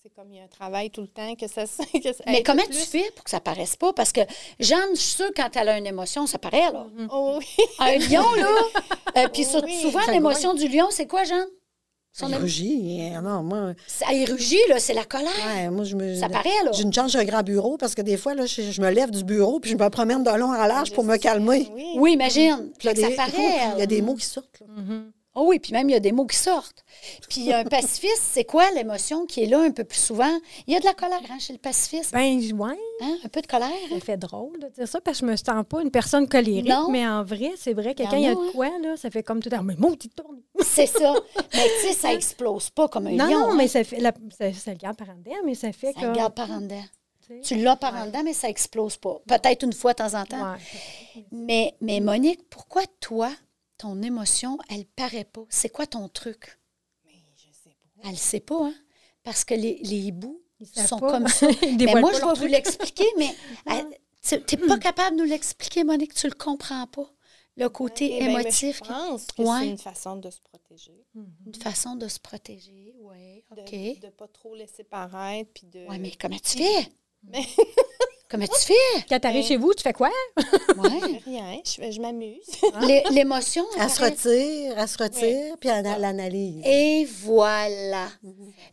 [0.02, 1.62] C'est comme il y a un travail tout le temps que ça.
[2.02, 2.74] Que ça Mais comment plus.
[2.74, 3.92] tu fais pour que ça paraisse pas?
[3.92, 4.22] Parce que
[4.58, 6.86] Jeanne, je suis sûre, quand elle a une émotion, ça paraît, là.
[7.10, 7.46] Oh, oui.
[7.78, 8.48] Un lion, là.
[9.18, 9.80] euh, Puis sur- Oui.
[9.80, 11.46] souvent, l'émotion du lion, c'est quoi, Jeanne?
[12.14, 13.10] Son Il émo- rugit.
[13.22, 15.30] Non, moi, Ça il rugit, là, c'est la colère.
[15.56, 16.14] ouais, moi, je me.
[16.14, 16.70] Ça paraît, là.
[16.72, 18.90] J'ai une chance, j'ai un grand bureau parce que des fois, là, je, je me
[18.90, 21.70] lève du bureau puis je me promène de long en large pour me calmer.
[21.74, 21.84] Oui.
[21.96, 22.70] Oui, imagine.
[22.82, 23.72] Ça des- paraît.
[23.76, 24.60] Il y a des mots qui sortent.
[24.60, 24.66] là.
[24.82, 25.10] Mhm.
[25.34, 26.84] Oh oui, puis même, il y a des mots qui sortent.
[27.28, 30.38] Puis un pacifiste, c'est quoi l'émotion qui est là un peu plus souvent?
[30.66, 32.12] Il y a de la colère hein, chez le pacifiste.
[32.12, 33.16] Ben, ouais, Hein?
[33.24, 33.70] Un peu de colère.
[33.90, 36.68] ça fait drôle de dire ça parce que je me sens pas une personne colérique,
[36.68, 36.88] Non.
[36.90, 38.50] mais en vrai, c'est vrai que Y en quand il y a, de hein.
[38.52, 39.64] quoi, là, ça fait comme tout à l'heure.
[39.64, 40.40] Mais mon petit tourne.
[40.62, 41.14] C'est ça.
[41.54, 43.38] Mais tu sais, ça explose pas comme un Non, lion.
[43.40, 43.56] non, hein.
[43.56, 43.98] mais ça fait.
[44.00, 46.12] La, ça, ça le garde par en dedans, mais ça fait Ça comme.
[46.12, 46.84] garde par en dedans.
[47.42, 49.16] tu l'as par en dedans, mais ça explose pas.
[49.26, 50.52] Peut-être une fois de temps en temps.
[50.52, 51.24] Ouais.
[51.32, 53.30] Mais, mais Monique, pourquoi toi,
[53.82, 55.44] ton émotion, elle paraît pas?
[55.48, 56.58] C'est quoi ton truc?
[57.04, 58.08] Mais je sais pas.
[58.08, 58.74] Elle sait pas, hein?
[59.24, 60.12] Parce que les, les
[60.66, 61.10] savent sont pas.
[61.10, 61.48] comme ça.
[61.62, 63.34] Mais dévoilent moi, je vais vous l'expliquer, mais
[63.66, 63.98] elle-
[64.46, 66.14] tu n'es pas capable de nous l'expliquer, Monique.
[66.14, 67.10] Tu le comprends pas.
[67.56, 69.58] Le côté Eh ben, émotif, je pense que Ouais.
[69.60, 71.04] c'est une façon de se protéger.
[71.14, 72.94] une façon de se protéger.
[73.00, 75.50] Oui, De ne pas trop laisser paraître.
[75.52, 75.84] Puis de...
[75.88, 76.88] Oui, mais comment tu fais?
[77.24, 77.44] Mais-
[78.32, 79.04] comment tu fais?
[79.08, 80.10] Quand t'arrives chez vous, tu fais quoi?
[80.78, 81.20] Ouais.
[81.26, 82.38] Rien, je, je m'amuse.
[82.80, 83.64] L'é- L'émotion.
[83.78, 86.62] Elle se retire, elle se retire, puis elle, elle analyse.
[86.64, 88.08] Et voilà.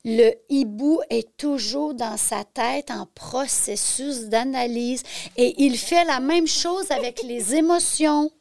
[0.05, 5.03] Le hibou est toujours dans sa tête en processus d'analyse
[5.37, 8.31] et il fait la même chose avec les émotions.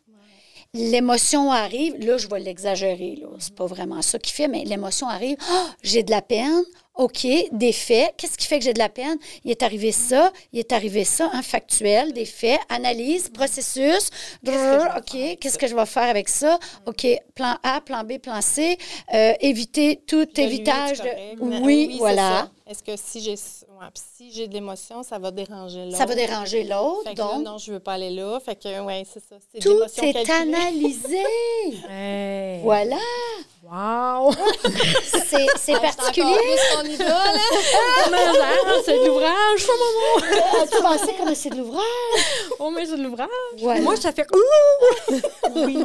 [0.78, 3.26] L'émotion arrive, là, je vais l'exagérer, là.
[3.40, 5.36] C'est pas vraiment ça qu'il fait, mais l'émotion arrive.
[5.50, 6.62] Ah, j'ai de la peine.
[6.94, 8.14] OK, des faits.
[8.16, 9.16] Qu'est-ce qui fait que j'ai de la peine?
[9.44, 14.10] Il est arrivé ça, il est arrivé ça, un factuel, des faits, analyse, processus.
[14.44, 16.58] OK, qu'est-ce que je vais faire avec ça?
[16.86, 18.76] OK, plan A, plan B, plan C.
[19.14, 21.62] Euh, éviter tout évitage de.
[21.62, 22.50] Oui, voilà.
[22.68, 25.96] Est-ce que si j'ai ouais, si j'ai de l'émotion, ça va déranger l'autre?
[25.96, 27.42] Ça va déranger l'autre, que là, donc?
[27.42, 28.38] non, je veux pas aller là.
[28.44, 29.36] Fait que, ouais, c'est ça.
[29.50, 30.54] C'est de Tout est calculée.
[30.54, 31.22] analysé.
[31.88, 32.60] Hey.
[32.62, 32.96] voilà.
[33.62, 34.32] Wow!
[35.26, 36.36] C'est c'est particulier.
[36.74, 38.08] Ton idole, hein?
[38.10, 40.66] Mais, hein, c'est de l'ouvrage, maman!
[40.70, 41.82] Tu pensais comme c'est de l'ouvrage?
[42.58, 43.28] Oh, mais c'est de l'ouvrage.
[43.58, 43.80] Voilà.
[43.82, 44.26] Moi, ça fait.
[45.54, 45.84] Oui.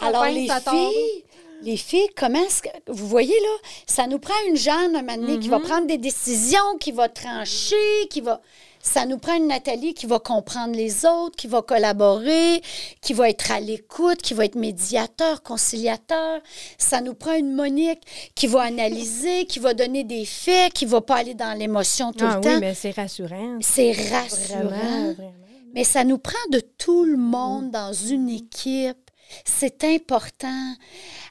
[0.00, 1.24] Alors, les filles,
[1.62, 2.68] les filles, comment est-ce que.
[2.88, 5.62] Vous voyez, là, ça nous prend une Jeanne, un moment donné, qui va Mm-hmm.
[5.62, 8.40] prendre des décisions, qui va trancher, qui va.
[8.84, 12.60] Ça nous prend une Nathalie qui va comprendre les autres, qui va collaborer,
[13.00, 16.40] qui va être à l'écoute, qui va être médiateur, conciliateur.
[16.78, 18.00] Ça nous prend une Monique
[18.34, 22.24] qui va analyser, qui va donner des faits, qui va pas aller dans l'émotion tout
[22.28, 22.60] Ah le oui, temps.
[22.60, 23.58] mais c'est rassurant.
[23.60, 24.58] C'est Vraiment, rassurant.
[24.68, 25.32] vraiment.
[25.74, 28.96] Mais ça nous prend de tout le monde dans une équipe.
[29.44, 30.74] C'est important.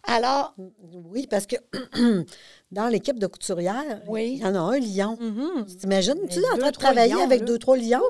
[0.05, 0.53] Alors,
[1.11, 1.55] Oui, parce que
[2.71, 4.33] dans l'équipe de couturière, Oui.
[4.35, 5.17] il y en a un lion.
[5.19, 5.65] Mhm.
[5.79, 7.45] T'imagines-tu Mais en deux, train de travailler lions, avec là.
[7.45, 8.01] deux, trois lions?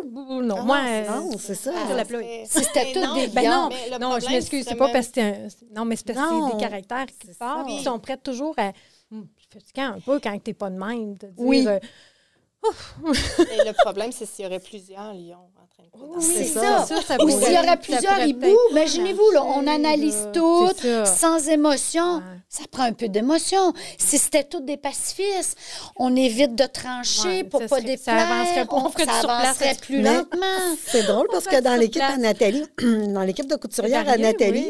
[0.44, 0.82] Non, Ah, moi.
[1.10, 1.72] Non, c'est ça.
[1.76, 2.04] Ah,
[2.46, 3.52] c'était tout des Ben lions.
[3.52, 5.48] non, Mais non, je m'excuse, c'est pas même- parce que c'est un...
[5.76, 7.78] Non, mais c'est parce que c'est des caractères qui sortent, Oui.
[7.78, 8.72] qui sont prêts toujours à...
[9.12, 11.34] C'est fatigant un peu quand t'es pas de même, de dire...
[11.38, 11.68] Oui.
[11.68, 11.80] euh,
[12.64, 16.22] Et le problème, c'est s'il y aurait plusieurs lions en train de courir.
[16.22, 16.86] C'est ça.
[16.86, 17.18] ça.
[17.24, 20.68] Ou s'il y aurait plusieurs hiboux, imaginez-vous, là, on analyse tout,
[21.06, 22.18] sans émotion.
[22.18, 22.24] Ouais.
[22.50, 23.72] Ça prend un peu d'émotion.
[23.98, 25.58] Si c'était tous des pacifistes,
[25.96, 28.00] on évite de trancher Ouais, pour pas déplaire.
[28.00, 28.66] ça avancerait.
[28.70, 30.76] On du ça avancerait plus Mais- lentement.
[30.86, 32.18] C'est drôle parce que dans l'équipe à.
[32.18, 34.66] Nathalie, dans l'équipe de couturière à Nathalie,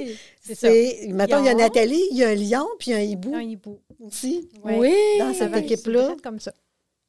[0.47, 1.53] oui, c'est mettons, il y a.
[1.55, 3.79] Nathalie, il y a un lion, puis un hibou Un hibou.
[4.05, 4.47] aussi.
[4.63, 4.93] Oui.
[5.19, 6.15] Dans Ça cette va- équipe-là.
[6.23, 6.53] comme ça.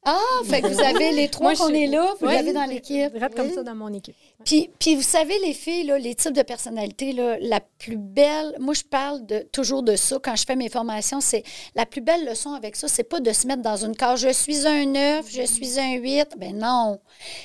[0.05, 2.33] Ah, fait que vous avez les trois qu'on est là, vous Oui.
[2.33, 3.13] l'avez dans l'équipe.
[3.13, 3.53] Direct comme Oui.
[3.53, 4.15] ça dans mon équipe.
[4.43, 8.55] Puis, puis vous savez, les filles, là, les types de personnalités, là, la plus belle,
[8.59, 11.43] moi je parle de, toujours de ça quand je fais mes formations, c'est
[11.75, 14.33] la plus belle leçon avec ça, c'est pas de se mettre dans une case, je
[14.33, 16.99] suis un 9, je suis un 8, ben non.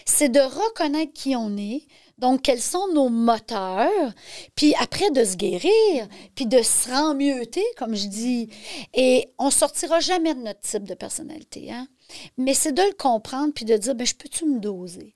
[0.04, 1.82] C'est de reconnaître qui on est,
[2.18, 4.12] donc quels sont nos moteurs,
[4.56, 8.48] puis après de se guérir, puis de se remmieuter, comme je dis.
[8.94, 11.86] Et on sortira jamais de notre type de personnalité, hein?
[12.36, 15.14] Mais c'est de le comprendre, puis de dire, ben je peux-tu me doser?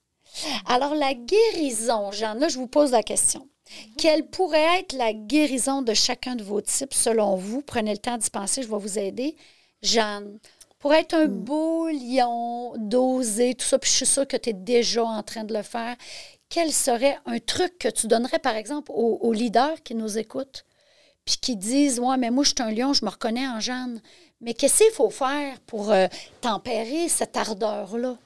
[0.66, 3.48] Alors, la guérison, Jeanne, là, je vous pose la question.
[3.96, 7.62] Quelle pourrait être la guérison de chacun de vos types selon vous?
[7.62, 9.36] Prenez le temps d'y penser, je vais vous aider.
[9.82, 10.38] Jeanne,
[10.78, 14.52] pour être un beau lion, d'oser, tout ça, puis je suis sûre que tu es
[14.52, 15.96] déjà en train de le faire,
[16.48, 20.64] quel serait un truc que tu donnerais, par exemple, aux, aux leaders qui nous écoutent,
[21.24, 24.00] puis qui disent Ouais, mais moi, je suis un lion, je me reconnais en Jeanne.
[24.40, 26.06] Mais qu'est-ce qu'il faut faire pour euh,
[26.40, 28.16] tempérer cette ardeur-là?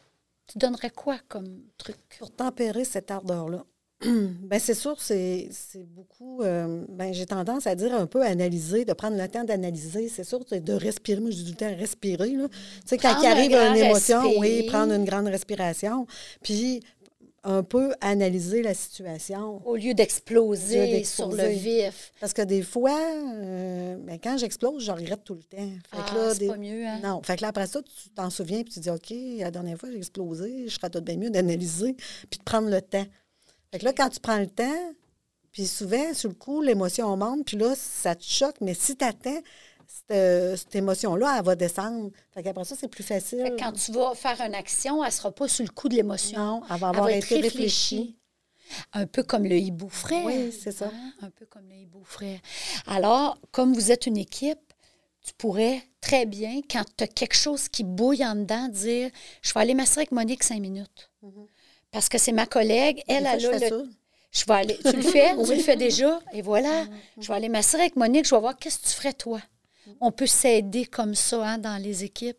[0.47, 1.97] Tu donnerais quoi comme truc?
[2.19, 3.65] Pour tempérer cette ardeur-là,
[4.05, 6.43] ben c'est sûr, c'est beaucoup.
[6.43, 10.09] euh, ben j'ai tendance à dire un peu analyser, de prendre le temps d'analyser.
[10.09, 11.21] C'est sûr, de respirer.
[11.21, 12.31] Moi, je dis tout le temps respirer.
[12.31, 12.49] Là.
[12.49, 12.57] Tu
[12.87, 16.07] sais, quand il arrive une émotion, oui, prendre une grande respiration.
[16.43, 16.81] Puis
[17.49, 19.63] un peu analyser la situation.
[19.65, 22.13] Au lieu d'exploser sur le vif.
[22.21, 25.57] Parce que des fois, euh, ben, quand j'explose, je regrette tout le temps.
[25.57, 27.01] Fait Ah, c'est des- pas mieux, hein?
[27.03, 27.23] Non.
[27.23, 29.91] Fait que là, après ça, tu t'en souviens puis tu dis, OK, la dernière fois,
[29.91, 31.95] j'ai explosé, je serais tout bien mieux d'analyser
[32.29, 33.07] puis de prendre le temps.
[33.71, 34.93] Fait que là, quand tu prends le temps,
[35.53, 39.05] puis souvent, sur le coup, l'émotion monte, puis là, ça te choque, mais si tu
[39.05, 39.41] attends,
[39.88, 42.11] cette, euh, cette émotion-là, elle va descendre.
[42.33, 43.40] Fait qu'après ça, c'est plus facile.
[43.42, 45.88] Fait que quand tu vas faire une action, elle ne sera pas sur le coup
[45.88, 46.38] de l'émotion.
[46.38, 47.42] Non, elle va Elle avoir va été réfléchie.
[47.49, 48.16] réfléchie.
[48.92, 50.22] Un peu comme le hibou frais.
[50.25, 50.87] Oui, c'est ça.
[50.92, 51.12] Hein?
[51.22, 52.40] Un peu comme le hibou frais.
[52.87, 54.59] Alors, comme vous êtes une équipe,
[55.25, 59.11] tu pourrais très bien, quand tu as quelque chose qui bouille en dedans, dire
[59.42, 61.11] Je vais aller m'asseoir avec Monique cinq minutes.
[61.92, 63.55] Parce que c'est ma collègue, elle, Mm-hmm.
[63.64, 63.90] A le.
[64.33, 64.79] Je vais aller.
[64.85, 65.35] Tu le fais?
[65.46, 66.20] Tu le fais déjà?
[66.33, 66.85] Et voilà.
[67.18, 68.27] Je vais aller m'asseoir avec Monique.
[68.27, 69.40] Je vais voir qu'est-ce que tu ferais, toi?
[70.01, 72.38] On peut s'aider comme ça hein, dans les équipes.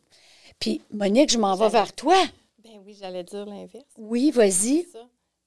[0.60, 2.15] Puis, Monique, je m'en vais vers toi.
[2.63, 3.86] Ben oui, j'allais dire l'inverse.
[3.97, 4.88] Oui, vas-y.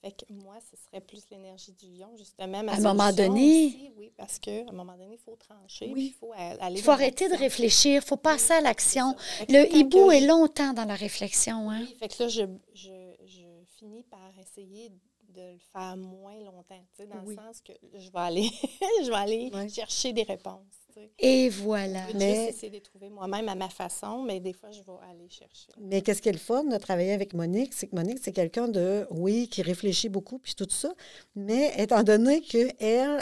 [0.02, 2.62] Fait que moi, ce serait plus l'énergie du lion, justement.
[2.62, 3.66] Ma À un moment donné.
[3.66, 5.90] aussi, oui, parce qu'à un moment donné, il faut trancher.
[5.94, 6.14] Oui.
[6.14, 8.00] Il faut a- aller Il faut dans arrêter de réfléchir.
[8.02, 9.14] Il faut passer à l'action.
[9.50, 11.70] Le hibou est je- longtemps dans la réflexion.
[11.70, 11.80] Hein?
[11.82, 13.42] Oui, fait que là, je, je, je
[13.78, 14.88] finis par essayer
[15.34, 17.36] de le faire moins longtemps, dans Oui.
[17.36, 18.48] le sens que je vais aller,
[19.04, 20.64] je vais aller chercher des réponses.
[20.92, 21.11] Sais.
[21.18, 22.00] Et voilà.
[22.12, 24.98] Je vais essayer de les trouver moi-même à ma façon, mais des fois, je vais
[25.11, 25.68] aller chercher.
[25.81, 28.68] Mais qu'est-ce qui est le fun de travailler avec Monique, c'est que Monique, c'est quelqu'un
[28.68, 30.92] de, oui, qui réfléchit beaucoup, puis tout ça,
[31.35, 32.72] mais étant donné qu'elle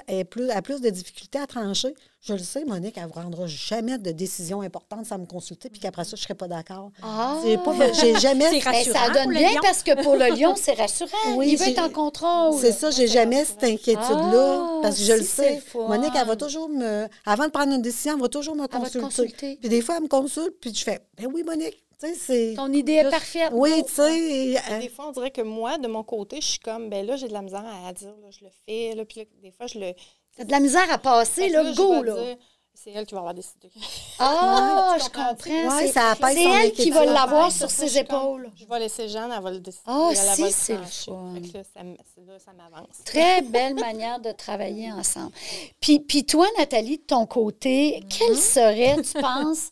[0.09, 3.46] est plus, a plus de difficultés à trancher, je le sais, Monique, elle ne rendra
[3.46, 6.90] jamais de décision importante sans me consulter, puis qu'après ça, je ne serais pas d'accord.
[7.02, 7.40] Ah!
[7.44, 8.50] J'ai jamais...
[8.50, 9.61] C'est rassurant ça donne bien lion.
[9.62, 11.11] parce que pour le lion, c'est rassurant.
[11.37, 12.59] Oui, Il veut j'ai- être en contrôle.
[12.61, 15.54] C'est ça, j'ai jamais cette inquiétude-là, Ah, parce que je si, sais.
[15.57, 15.87] le fun.
[15.88, 17.07] Monique, elle va toujours me...
[17.24, 19.00] Avant de prendre une décision, elle va toujours me Elle va te consulter.
[19.00, 19.56] consulter.
[19.60, 22.54] Puis des fois, elle me consulte, puis je fais, ben oui, Monique, tu sais, c'est...
[22.56, 23.50] Ton idée est parfaite.
[23.52, 24.56] Oui, tu sais...
[24.70, 27.16] euh, Des fois, on dirait que moi, de mon côté, je suis comme, ben là,
[27.16, 29.66] j'ai de la misère à dire, là, je le fais, là, puis là, des fois,
[29.66, 29.92] je le...
[30.36, 32.14] T'as de la misère à passer, là, je go, là.
[32.14, 32.36] dire,
[32.80, 33.72] C'est elle qui va avoir décidé.
[34.20, 35.76] Ah, je comprends?
[35.76, 38.52] Ouais, c'est elle qui va l'avoir sur ses je épaules.
[38.54, 39.82] Je vais laisser Jeanne, elle va le décider.
[39.84, 41.34] Ah, elle, si, c'est le fun.
[41.34, 43.02] Là, ça, m'avance.
[43.04, 45.32] Très belle manière de travailler ensemble.
[45.80, 49.70] Puis, puis toi, Nathalie, de ton côté, quel serait, tu penses,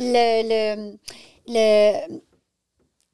[0.00, 0.42] le,
[0.76, 0.98] le,
[1.46, 2.20] le-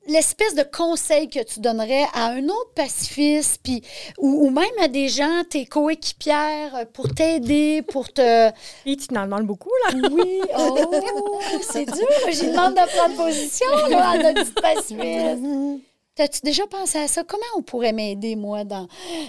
[0.07, 3.83] l'espèce de conseil que tu donnerais à un autre pacifiste, puis,
[4.19, 8.49] ou, ou même à des gens, tes coéquipières, euh, pour t'aider, pour te...
[8.87, 9.99] Et tu t'en demandes beaucoup, là.
[10.11, 12.09] Oui, oh, c'est dur.
[12.31, 15.83] J'y demande de prendre position là, à notre petite pacifiste.
[16.15, 17.25] T'as-tu déjà pensé à ça?
[17.25, 18.87] Comment on pourrait m'aider, moi, dans,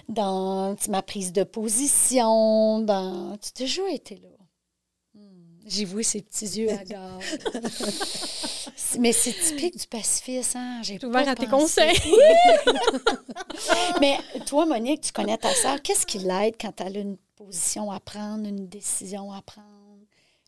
[0.08, 2.80] dans ma prise de position?
[2.82, 3.36] Dans...
[3.38, 4.35] Tu as déjà été là?
[5.66, 7.20] J'ai vu ces petits yeux à gare.
[9.00, 10.82] Mais c'est typique du pacifisme, hein?
[10.84, 11.98] J'ai ouvert à tes conseils.
[14.00, 15.82] Mais toi, Monique, tu connais ta sœur.
[15.82, 19.68] Qu'est-ce qui l'aide quand elle a une position à prendre, une décision à prendre?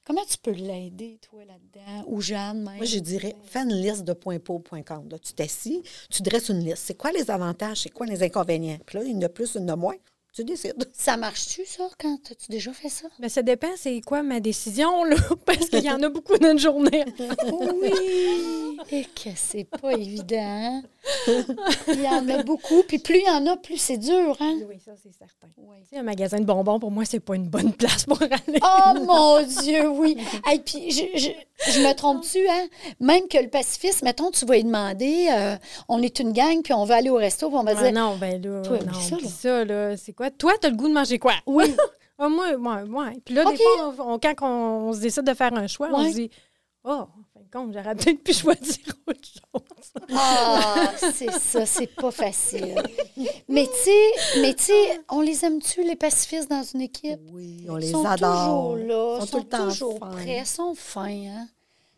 [0.06, 2.06] Comment tu peux l'aider, toi, là-dedans?
[2.08, 2.78] Ou Jeanne, même?
[2.78, 5.10] Moi, je dirais, fais une liste de points pour, points contre.
[5.10, 6.84] Là, tu t'assis, tu dresses une liste.
[6.86, 8.78] C'est quoi les avantages, c'est quoi les inconvénients?
[8.86, 9.96] Puis là, il y en a plus, il y en a moins.
[10.38, 10.88] Tu décides.
[10.94, 13.08] Ça marche-tu, ça, quand as-tu déjà fait ça?
[13.20, 16.52] Mais ça dépend, c'est quoi ma décision, là, parce qu'il y en a beaucoup dans
[16.52, 17.06] une journée.
[17.52, 18.78] Oui!
[18.92, 20.38] Et que c'est pas évident.
[20.38, 20.84] hein?
[21.28, 24.58] Il y en a beaucoup, puis plus il y en a, plus c'est dur, hein?
[24.70, 25.48] Oui, ça, c'est certain.
[25.58, 25.78] Oui.
[25.84, 28.60] Tu sais, un magasin de bonbons, pour moi, c'est pas une bonne place pour aller.
[28.62, 30.18] Oh mon Dieu, oui.
[30.54, 32.68] Et puis, je, je, je me trompe-tu, hein?
[33.00, 35.56] Même que le pacifiste, mettons, tu vas lui demander, euh,
[35.90, 37.94] on est une gang, puis on va aller au resto, puis on va Ah dire,
[37.94, 39.32] non, ben là, Toi, non, oublie ça, oublie là.
[39.32, 39.98] ça, là.
[39.98, 40.27] C'est quoi?
[40.32, 41.34] Toi, t'as le goût de manger quoi?
[41.46, 41.66] oui,
[42.20, 43.12] Ah, moi, moi, moi.
[43.24, 45.90] Puis là, des fois, on- on- quand on, on se décide de faire un choix,
[45.94, 46.32] on se dit,
[46.84, 49.92] oh, en fin de compte, j'aurais peut-être pu choisir autre chose.
[50.16, 52.82] ah, c'est ça, c'est pas facile.
[53.48, 57.20] Mais tu sais, mais tu sais, on les aime-tu, les pacifistes, dans une équipe?
[57.32, 58.34] Oui, on Ils les sont adore.
[58.34, 60.10] toujours là, Ils sont, sont tout le temps toujours fins.
[60.10, 61.48] prêts, sont fins, hein?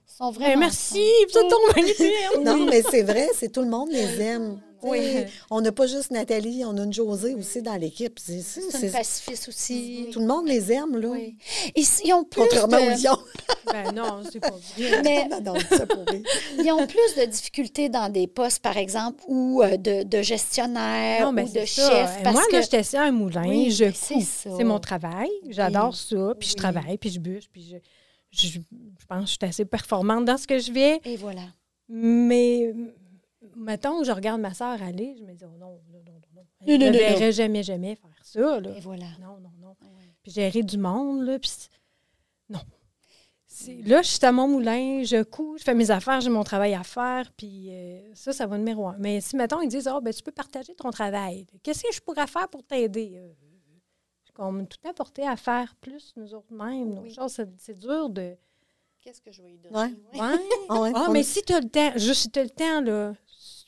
[0.05, 1.01] Ils sont Ben, vraiment merci,
[1.31, 2.39] vous êtes.
[2.43, 4.61] Non, mais c'est vrai, c'est tout le monde les aime.
[4.81, 8.19] Sais, On n'a pas juste Nathalie, on a une Josée aussi dans l'équipe.
[8.19, 10.07] C'est- une pacifiste aussi.
[10.11, 11.09] Tout le monde les aime, là.
[11.09, 11.35] Oui.
[11.75, 13.19] Ils, ils ont plus Contrairement aux de, lions.
[13.71, 15.01] Ben non, c'est pas vrai.
[15.03, 16.23] mais non, non, c'est pour rire.
[16.57, 21.25] ils ont plus de difficultés dans des postes, par exemple, ou euh, de, de gestionnaire
[21.25, 21.89] Non, mais ou de ça.
[21.89, 22.23] chef.
[22.23, 24.21] Parce Moi, que là, j'étais assis à un moulin, Oui, je c'est couds.
[24.21, 24.49] ça.
[24.57, 25.29] C'est mon travail.
[25.49, 26.33] J'adore ça.
[26.39, 26.57] Puis je Oui.
[26.57, 27.77] travaille, puis je bûche, puis je,
[28.31, 30.99] je, je pense que je suis assez performante dans ce que je fais.
[31.05, 31.41] Et voilà.
[31.87, 32.73] Mais,
[33.55, 36.45] mettons, je regarde ma soeur aller, je me dis, oh non, non, non, non, non.
[36.67, 38.75] Je ne non, verrais jamais, jamais faire ça, là.
[38.75, 39.05] Et voilà.
[39.21, 39.69] Non, non, non.
[39.81, 40.05] Ouais.
[40.23, 41.51] Puis gérer du monde, là, puis
[42.49, 42.59] non.
[43.85, 46.75] Là, je suis à mon moulin, je couds, je fais mes affaires, j'ai mon travail
[46.75, 48.95] à faire, puis euh, ça, ça va numéro un.
[48.99, 51.99] Mais si, mettons, ils disent, oh, ben, tu peux partager ton travail, qu'est-ce que je
[51.99, 53.13] pourrais faire pour t'aider?
[53.17, 53.27] Euh,
[54.23, 56.99] suis comme tout apporté à faire plus nous autres mêmes.
[56.99, 57.15] Oui.
[57.27, 58.35] C'est c'est dur de.
[59.01, 59.75] Qu'est-ce que je vais lui donner?
[59.75, 59.89] Ouais.
[60.69, 62.49] Ah ouais, Ah, on- mais si tu as le temps, juste si tu as le
[62.49, 63.13] temps, là,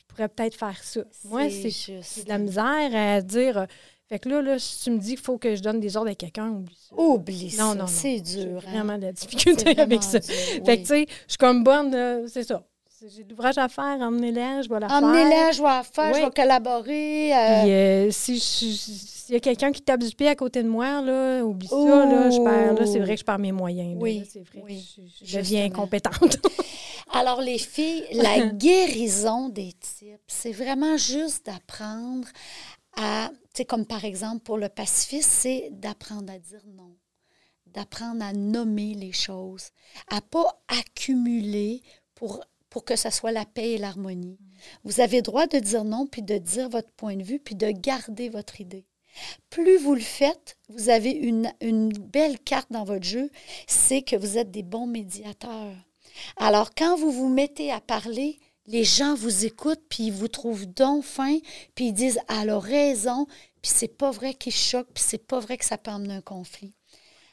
[0.08, 1.00] tu pourrais peut-être faire ça.
[1.24, 3.58] Moi, c'est de la misère à dire.
[3.58, 3.66] euh,
[4.08, 6.10] Fait que là, là, si tu me dis qu'il faut que je donne des ordres
[6.10, 6.94] à quelqu'un, oublie ça.
[6.96, 7.62] Oublie ça.
[7.62, 7.86] Non, non, non.
[7.86, 8.62] C'est dur.
[8.66, 8.70] hein.
[8.70, 10.18] vraiment de la difficulté avec ça.
[10.18, 10.28] dur,
[10.66, 12.62] Fait que, tu sais, je suis comme bonne, c'est ça.
[13.08, 14.98] J'ai de l'ouvrage à faire, emmenez-la, je vais la faire.
[15.02, 17.34] Emmenez-la, je vais la faire, je vais collaborer.
[17.34, 20.68] euh, Puis euh, si s'il y a quelqu'un qui tape du pied à côté de
[20.68, 23.94] moi, là, oublie ça, là, je perds, là, c'est vrai que je perds mes moyens.
[23.94, 24.00] là.
[24.00, 26.38] Oui, c'est vrai oui, je, je deviens incompétente.
[27.12, 32.26] Alors, les filles, la guérison des types, c'est vraiment juste d'apprendre
[32.96, 36.94] à, tu sais, comme par exemple pour le pacifiste, c'est d'apprendre à dire non,
[37.66, 39.70] d'apprendre à nommer les choses,
[40.10, 41.80] à pas accumuler
[42.14, 42.40] pour,
[42.72, 44.38] pour que ça soit la paix et l'harmonie.
[44.82, 47.70] Vous avez droit de dire non, puis de dire votre point de vue, puis de
[47.70, 48.86] garder votre idée.
[49.50, 51.52] Plus vous le faites, vous avez une,
[51.98, 53.30] belle carte dans votre jeu,
[53.66, 55.76] c'est que vous êtes des bons médiateurs.
[56.38, 60.64] Alors, quand vous vous mettez à parler, les gens vous écoutent, puis ils vous trouvent
[60.64, 61.36] donc fin,
[61.74, 63.26] puis ils disent «elle a raison»,
[63.60, 66.22] puis c'est pas vrai qu'ils choquent, puis c'est pas vrai que ça peut amener un
[66.22, 66.72] conflit.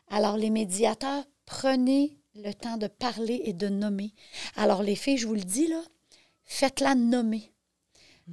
[0.09, 4.13] Alors, les médiateurs, prenez le temps de parler et de nommer.
[4.55, 5.81] Alors, les filles, je vous le dis, là,
[6.45, 7.51] faites-la nommer.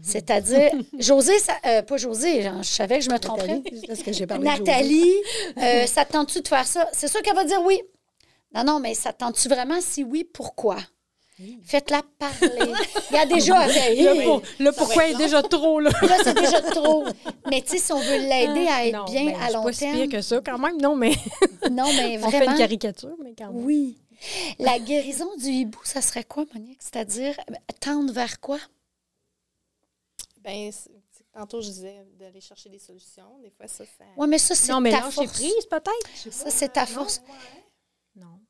[0.03, 3.63] C'est-à-dire, José, ça- euh, pas José, genre, je savais que je me tromperais.
[3.63, 4.45] Nathalie, que j'ai parlé
[5.59, 6.89] euh, ça te tente-tu de faire ça?
[6.93, 7.81] C'est sûr qu'elle va dire oui.
[8.55, 9.81] Non, non, mais ça te tente-tu vraiment?
[9.81, 10.77] Si oui, pourquoi?
[11.65, 12.73] Faites-la parler.
[13.11, 15.91] Il y a déjà à Le, pour- le pourquoi est déjà trop, là.
[16.03, 17.05] Là, c'est déjà trop.
[17.51, 19.73] Mais tu sais, si on veut l'aider à être Non, bien ben, à long pas
[19.73, 19.95] terme.
[19.97, 20.81] si pire que ça, quand même.
[20.81, 21.13] Non, mais
[21.71, 22.53] Non, mais on fait vraiment.
[22.53, 23.65] une caricature, mais quand même.
[23.65, 23.99] Oui.
[24.59, 26.79] La guérison du hibou, ça serait quoi, Monique?
[26.81, 28.59] C'est-à-dire euh, tendre vers quoi?
[30.41, 30.71] Ben,
[31.35, 33.39] tantôt, je disais d'aller chercher des solutions.
[33.43, 34.05] Des fois, ça, ça...
[34.17, 35.33] Oui, mais ça, c'est Non, mais ta lâcher force.
[35.33, 36.33] prise, peut-être.
[36.33, 37.21] Ça, c'est ta force.
[38.15, 38.41] Non.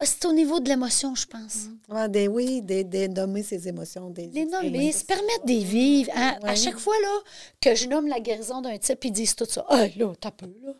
[0.00, 1.66] Ah, C'est au niveau de l'émotion, je pense.
[1.88, 4.10] Ouais, des, oui, des, des nommer ses émotions.
[4.10, 6.10] Des, Les nommer, se permettre de les vivre.
[6.14, 6.36] hein.
[6.42, 7.18] À chaque fois là,
[7.60, 9.64] que je nomme la guérison d'un type, ils disent tout ça.
[9.68, 10.72] Ah, là, t'as peu, là.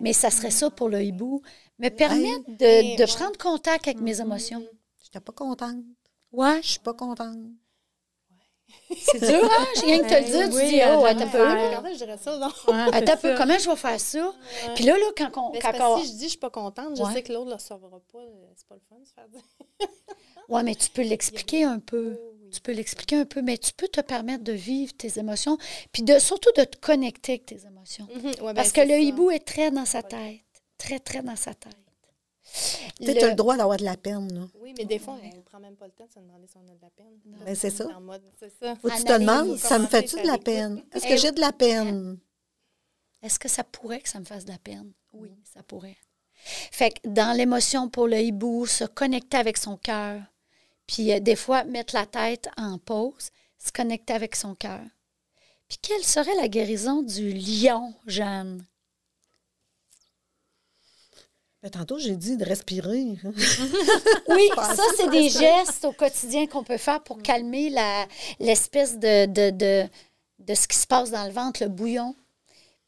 [0.00, 1.40] Mais ça serait ça pour le hibou.
[1.78, 4.64] Me permettre de, prendre contact avec mes émotions.
[5.02, 5.76] J'étais pas contente.
[6.32, 7.38] Ouais, Je suis pas contente.
[8.96, 9.66] C'est dur, hein?
[9.76, 11.42] Je viens de te le dire, tu Oui, dis, oh, t'as peu.
[11.42, 12.48] Regardez, je dirais ça, non?
[12.68, 14.34] Ouais, t'as peu, comment je vais faire ça?
[14.74, 15.52] Puis là, là, quand on.
[15.52, 17.12] Mais c'est quand que on- si je dis je suis pas contente, je Ouais.
[17.12, 18.18] sais que l'autre ne le saura pas.
[18.18, 19.42] euh, C'est pas le fun de se faire dire.
[20.48, 21.02] Ouais, mais tu peux
[21.52, 22.16] l'expliquer un peu.
[22.18, 22.50] Oh, oui.
[22.50, 25.58] Tu peux l'expliquer un peu, mais tu peux te permettre de vivre tes émotions,
[25.92, 28.06] puis de, surtout de te connecter avec tes émotions.
[28.14, 28.98] Mhm, ouais, ben, Parce que le ça.
[28.98, 30.40] hibou est très dans sa tête.
[30.78, 31.76] Très, très dans sa tête.
[33.00, 34.32] Tu sais, t'as le droit d'avoir de la peine.
[34.32, 34.48] Là.
[34.60, 36.56] Oui, mais des fois, on ne prend même pas le temps de se demander si
[36.56, 37.18] on a de la peine.
[37.24, 37.84] Ben, c'est ça.
[38.00, 38.74] mode- C'est ça.
[38.76, 40.82] Faut que tu te demandes, ça me fait-tu de la peine?
[40.92, 42.18] Est-ce que j'ai de la peine?
[43.22, 44.92] Est-ce que ça pourrait que ça me fasse de la peine?
[45.12, 45.96] Oui, ça pourrait.
[46.70, 50.22] Fait que dans l'émotion pour le hibou, se connecter avec son cœur,
[50.86, 54.80] puis euh, des fois mettre la tête en pause, se connecter avec son cœur.
[55.68, 58.64] Puis quelle serait la guérison du lion, Jeanne?
[61.62, 63.16] Ben, tantôt, j'ai dit de respirer.
[64.28, 67.70] Oui, ça, c'est des gestes au quotidien qu'on peut faire pour calmer
[68.38, 69.88] l'espèce de, de, de,
[70.38, 72.14] de ce qui se passe dans le ventre, le bouillon.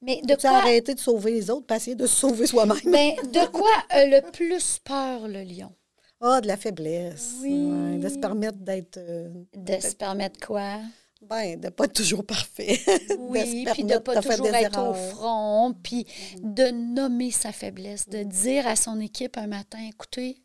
[0.02, 2.78] Mais de quoi, arrêter de sauver les autres, pas essayer de se sauver soi-même?
[2.84, 5.72] ben, de quoi a le plus peur le lion?
[6.20, 7.34] Ah, de la faiblesse.
[7.40, 7.70] Oui.
[7.70, 8.98] Ouais, de se permettre d'être.
[8.98, 10.76] euh, De se permettre quoi?
[11.22, 12.80] Ben, de pas être toujours parfait.
[13.18, 16.06] Oui, puis de permettre pas toujours être au front, puis
[16.42, 20.38] de nommer sa faiblesse, de dire à son équipe un matin, écoutez,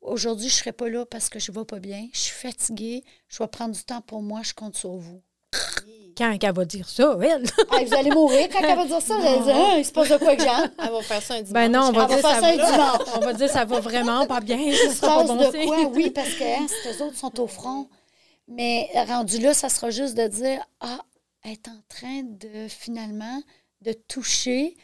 [0.00, 2.34] aujourd'hui, je ne serai pas là parce que je ne vais pas bien, je suis
[2.34, 5.20] fatiguée, je vais prendre du temps pour moi, je compte sur vous.
[6.16, 7.44] Quand elle va dire ça, elle.
[7.70, 9.92] Ah, vous allez mourir quand elle va dire ça, vous allez dire, Ah, il se
[9.92, 10.64] passe de quoi avec Jean?
[10.82, 11.52] Elle va faire ça un dimanche.
[11.52, 13.08] Ben non, on va, Elle va dire faire ça ça un va, dimanche.
[13.16, 14.56] on va dire ça va vraiment pas bien.
[14.56, 15.82] Ça Il se pas passe bon de quoi?
[15.94, 17.88] Oui, parce que hein, si les autres sont au front,
[18.48, 21.00] Mais rendu là, ça sera juste de dire Ah,
[21.42, 23.42] elle est en train de finalement
[23.82, 24.76] de toucher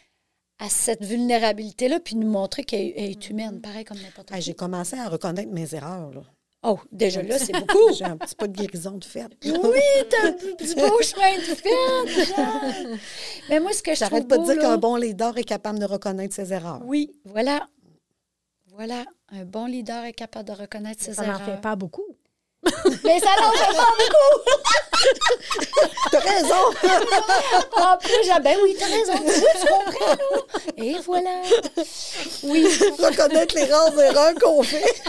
[0.59, 4.43] à cette vulnérabilité-là, puis nous montrer qu'elle elle est humaine, pareil comme n'importe Ah, qui.
[4.43, 6.13] J'ai commencé à reconnaître mes erreurs.
[6.13, 6.23] Là.
[6.65, 7.93] Oh, déjà là, c'est beaucoup.
[7.99, 9.27] J'ai un petit peu de guérison de fait.
[9.45, 12.99] Oui, t'as du du beau chemin de fait, Jeanne.
[13.49, 15.81] Mais moi, ce que je trouve J'arrête pas de dire qu'un bon leader est capable
[15.81, 16.81] de reconnaître ses erreurs.
[16.85, 17.67] Oui, voilà.
[18.69, 21.45] Voilà, un bon leader est capable de reconnaître ses Ça n'en erreurs.
[21.45, 22.07] fait pas beaucoup.
[23.05, 23.87] Mais ça n'en fait pas
[26.11, 26.71] T'as raison!
[26.71, 27.83] beaucoup.
[27.83, 30.17] En plus, j'ai ben oui, t'as raison, tu, comprends, là.
[30.77, 31.43] Et voilà.
[32.45, 32.67] Oui.
[32.99, 35.03] reconnaître les rares erreurs qu'on fait.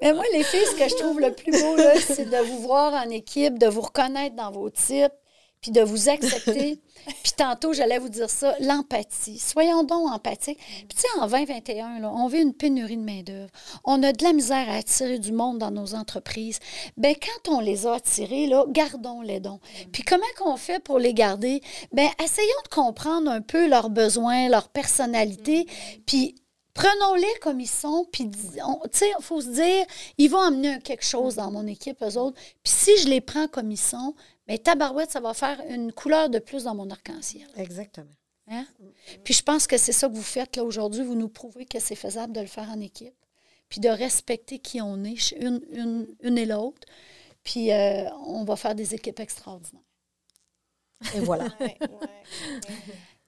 [0.00, 2.94] Mais moi, les filles, ce que je trouve le plus beau, c'est de vous voir
[2.94, 5.12] en équipe, de vous reconnaître dans vos types,
[5.60, 6.80] puis de vous accepter.
[7.22, 9.38] puis tantôt, j'allais vous dire ça, l'empathie.
[9.38, 10.58] Soyons donc empathiques.
[10.58, 13.50] Puis tu sais, en 2021, là, on vit une pénurie de main-d'œuvre.
[13.84, 16.58] On a de la misère à attirer du monde dans nos entreprises.
[16.96, 19.60] Ben quand on les a attirés, là, gardons-les donc.
[19.92, 21.62] Puis comment qu'on fait pour les garder?
[21.92, 25.66] Ben essayons de comprendre un peu leurs besoins, leur personnalité,
[26.06, 26.34] puis
[26.74, 29.84] prenons-les comme ils sont, puis il faut se dire,
[30.16, 32.38] ils vont amener quelque chose dans mon équipe, eux autres.
[32.62, 34.14] Puis si je les prends comme ils sont,
[34.48, 37.48] bien, tabarouette, ça va faire une couleur de plus dans mon arc-en-ciel.
[37.56, 38.10] Exactement.
[38.48, 38.66] hein?
[39.24, 41.04] Puis je pense que c'est ça que vous faites là aujourd'hui.
[41.04, 43.14] Vous nous prouvez que c'est faisable de le faire en équipe,
[43.68, 46.86] puis de respecter qui on est, une, une, une et l'autre.
[47.44, 49.82] Puis euh, on va faire des équipes extraordinaires.
[51.14, 51.44] Et voilà.
[51.60, 52.24] Ouais, ouais, ouais.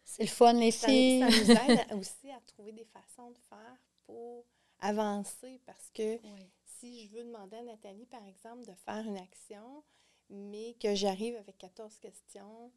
[0.05, 1.21] C'est le fun, les Ça, filles.
[1.21, 4.45] ça nous aide aussi à trouver des façons de faire pour
[4.81, 6.19] avancer parce que
[6.65, 9.85] si je veux demander à Nathalie, par exemple, de faire une action,
[10.31, 12.71] mais que j'arrive avec 14 questions,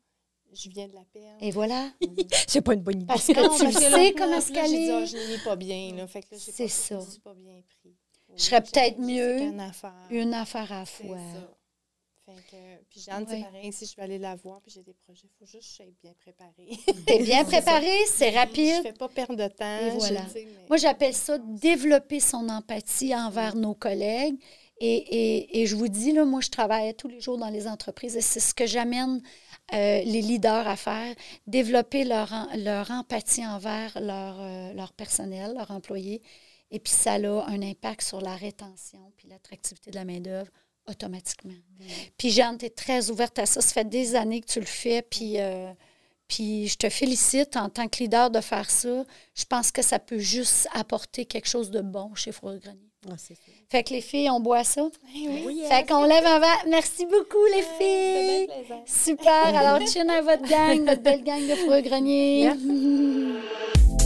[0.51, 1.38] je viens de la perdre.
[1.41, 1.91] Et voilà.
[2.47, 3.06] C'est pas une bonne idée.
[3.08, 5.06] Parce que Non, tu parce que sais là, comment se caler.
[5.06, 5.93] je ai pas bien.
[5.95, 6.99] Là, fait que là, j'ai C'est ça.
[6.99, 7.95] Je suis pas bien pris.
[8.36, 9.93] Je serais Oui, peut-être mieux qu'une affaire.
[10.10, 11.18] Une affaire à la C'est fois.
[11.18, 11.56] ça.
[12.26, 14.93] Fait que, puis Jeanne, c'est pareil, si je vais aller la voir, puis j'ai des
[14.93, 16.70] projets, il faut juste que je sois bien préparée.
[17.06, 18.82] T'es bien préparé, c'est je rapide.
[18.82, 19.78] fais pas perdre de temps.
[19.88, 20.22] Et voilà.
[20.34, 24.38] mais- Moi, j'appelle ça développer son empathie envers nos collègues.
[24.86, 27.68] Et, et- et je vous dis, là, moi, je travaille tous les jours dans les
[27.68, 29.22] entreprises et c'est ce que j'amène
[29.74, 31.16] euh, les leaders à faire,
[31.48, 36.22] développer leur, leur empathie envers leur, euh, leur personnel, leurs employés.
[36.70, 40.52] Et puis, ça a un impact sur la rétention puis l'attractivité de la main-d'œuvre
[40.90, 41.54] automatiquement.
[42.18, 43.62] Puis, Jeanne, tu es très ouverte à ça.
[43.62, 45.02] Ça fait des années que tu le fais.
[45.02, 45.72] Puis, euh,
[46.28, 49.06] puis je te félicite en tant que leader de faire ça.
[49.34, 52.93] Je pense que ça peut juste apporter quelque chose de bon chez Four Grenier.
[53.10, 53.16] Ah.
[53.70, 54.88] Fait que les filles, on boit ça.
[55.16, 56.64] Eh oui, Fait qu'on lève un verre.
[56.70, 58.47] Merci beaucoup, les filles.
[58.86, 59.56] Super.
[59.56, 62.51] Alors, chin à votre gang, votre belle gang de Four Grenier.